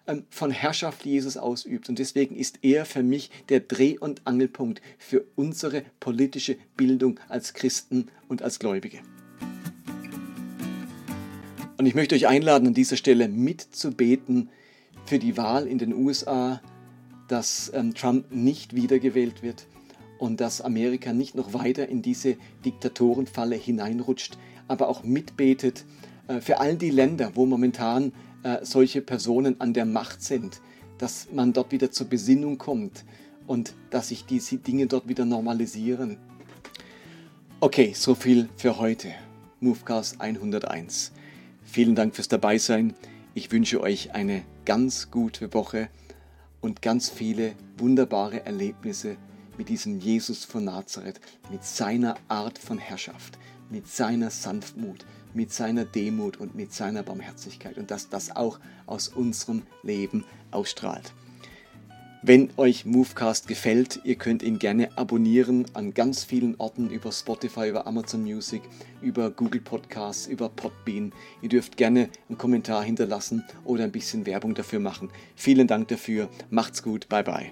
ähm, 0.08 0.26
von 0.30 0.50
Herrschaft, 0.52 1.04
die 1.04 1.12
Jesus 1.12 1.36
ausübt. 1.36 1.90
Und 1.90 2.00
deswegen 2.00 2.38
ist 2.38 2.60
er 2.62 2.86
für 2.86 3.04
mich 3.04 3.30
der 3.50 3.60
Dreh- 3.60 3.98
und 3.98 4.22
Angelpunkt 4.26 4.82
für 4.98 5.26
unsere 5.36 5.84
politische 6.00 6.56
Bildung 6.78 7.20
als 7.28 7.54
Christen 7.54 8.08
und 8.30 8.42
als 8.42 8.60
Gläubige. 8.60 9.00
Und 11.78 11.86
ich 11.86 11.96
möchte 11.96 12.16
euch 12.16 12.28
einladen, 12.28 12.68
an 12.70 12.74
dieser 12.74 12.96
Stelle 12.96 13.28
mitzubeten, 13.28 14.50
für 15.06 15.20
die 15.20 15.38
Wahl 15.38 15.68
in 15.68 15.78
den 15.78 15.94
USA, 15.94 16.62
dass 17.28 17.72
ähm, 17.74 17.94
Trump 17.94 18.32
nicht 18.32 18.76
wiedergewählt 18.76 19.44
wird 19.44 19.68
und 20.20 20.40
dass 20.40 20.62
Amerika 20.62 21.14
nicht 21.14 21.36
noch 21.36 21.54
weiter 21.54 21.90
in 21.90 22.02
diese 22.02 22.38
Diktatorenfalle 22.66 23.56
hineinrutscht, 23.56 24.38
aber 24.68 24.88
auch 24.88 25.04
mitbetet 25.04 25.86
äh, 26.28 26.42
für 26.42 26.60
all 26.60 26.76
die 26.76 26.92
Länder, 26.92 27.32
wo 27.36 27.46
momentan 27.46 28.14
äh, 28.44 28.60
solche 28.64 29.02
Personen 29.02 29.60
an 29.60 29.74
der 29.74 29.86
Macht 29.86 30.22
sind, 30.22 30.62
dass 30.98 31.28
man 31.32 31.54
dort 31.54 31.72
wieder 31.72 31.92
zur 31.92 32.08
Besinnung 32.08 32.58
kommt 32.58 33.04
und 33.48 33.74
dass 33.90 34.10
sich 34.10 34.26
diese 34.26 34.58
Dinge 34.58 34.88
dort 34.88 35.08
wieder 35.08 35.26
normalisieren. 35.26 36.18
Okay, 37.60 37.94
so 37.96 38.16
viel 38.16 38.50
für 38.58 38.78
heute. 38.80 39.14
Movecast 39.60 40.20
101. 40.20 41.14
Vielen 41.64 41.96
Dank 41.96 42.16
fürs 42.16 42.28
Dabeisein. 42.28 42.94
Ich 43.34 43.52
wünsche 43.52 43.82
euch 43.82 44.14
eine 44.14 44.44
ganz 44.66 45.12
gute 45.12 45.54
Woche 45.54 45.90
und 46.62 46.82
ganz 46.82 47.10
viele 47.10 47.56
wunderbare 47.78 48.46
Erlebnisse 48.46 49.18
mit 49.58 49.70
diesem 49.70 50.00
Jesus 50.00 50.46
von 50.46 50.66
Nazareth, 50.66 51.20
mit 51.52 51.64
seiner 51.64 52.16
Art 52.28 52.58
von 52.58 52.78
Herrschaft, 52.78 53.38
mit 53.70 53.88
seiner 53.88 54.30
Sanftmut, 54.30 55.06
mit 55.34 55.52
seiner 55.52 55.86
Demut 55.86 56.38
und 56.38 56.56
mit 56.56 56.74
seiner 56.74 57.04
Barmherzigkeit 57.04 57.78
und 57.78 57.92
dass 57.92 58.10
das 58.10 58.36
auch 58.36 58.60
aus 58.86 59.10
unserem 59.10 59.64
Leben 59.84 60.26
ausstrahlt. 60.52 61.14
Wenn 62.26 62.52
euch 62.56 62.86
Movecast 62.86 63.50
gefällt, 63.50 64.00
ihr 64.06 64.16
könnt 64.16 64.44
ihn 64.44 64.58
gerne 64.58 64.98
abonnieren 64.98 65.66
an 65.74 65.94
ganz 65.94 66.24
vielen 66.24 66.56
Orten 66.58 66.90
über 66.90 67.12
Spotify, 67.12 67.68
über 67.68 67.86
Amazon 67.86 68.24
Music, 68.24 68.62
über 69.02 69.30
Google 69.30 69.60
Podcasts, 69.60 70.28
über 70.28 70.48
Podbean. 70.48 71.12
Ihr 71.42 71.50
dürft 71.50 71.76
gerne 71.76 72.08
einen 72.30 72.38
Kommentar 72.38 72.82
hinterlassen 72.82 73.44
oder 73.66 73.84
ein 73.84 73.92
bisschen 73.92 74.26
Werbung 74.26 74.56
dafür 74.56 74.80
machen. 74.80 75.10
Vielen 75.36 75.68
Dank 75.68 75.90
dafür. 75.90 76.30
Macht's 76.50 76.82
gut. 76.82 77.10
Bye 77.10 77.24
bye. 77.24 77.52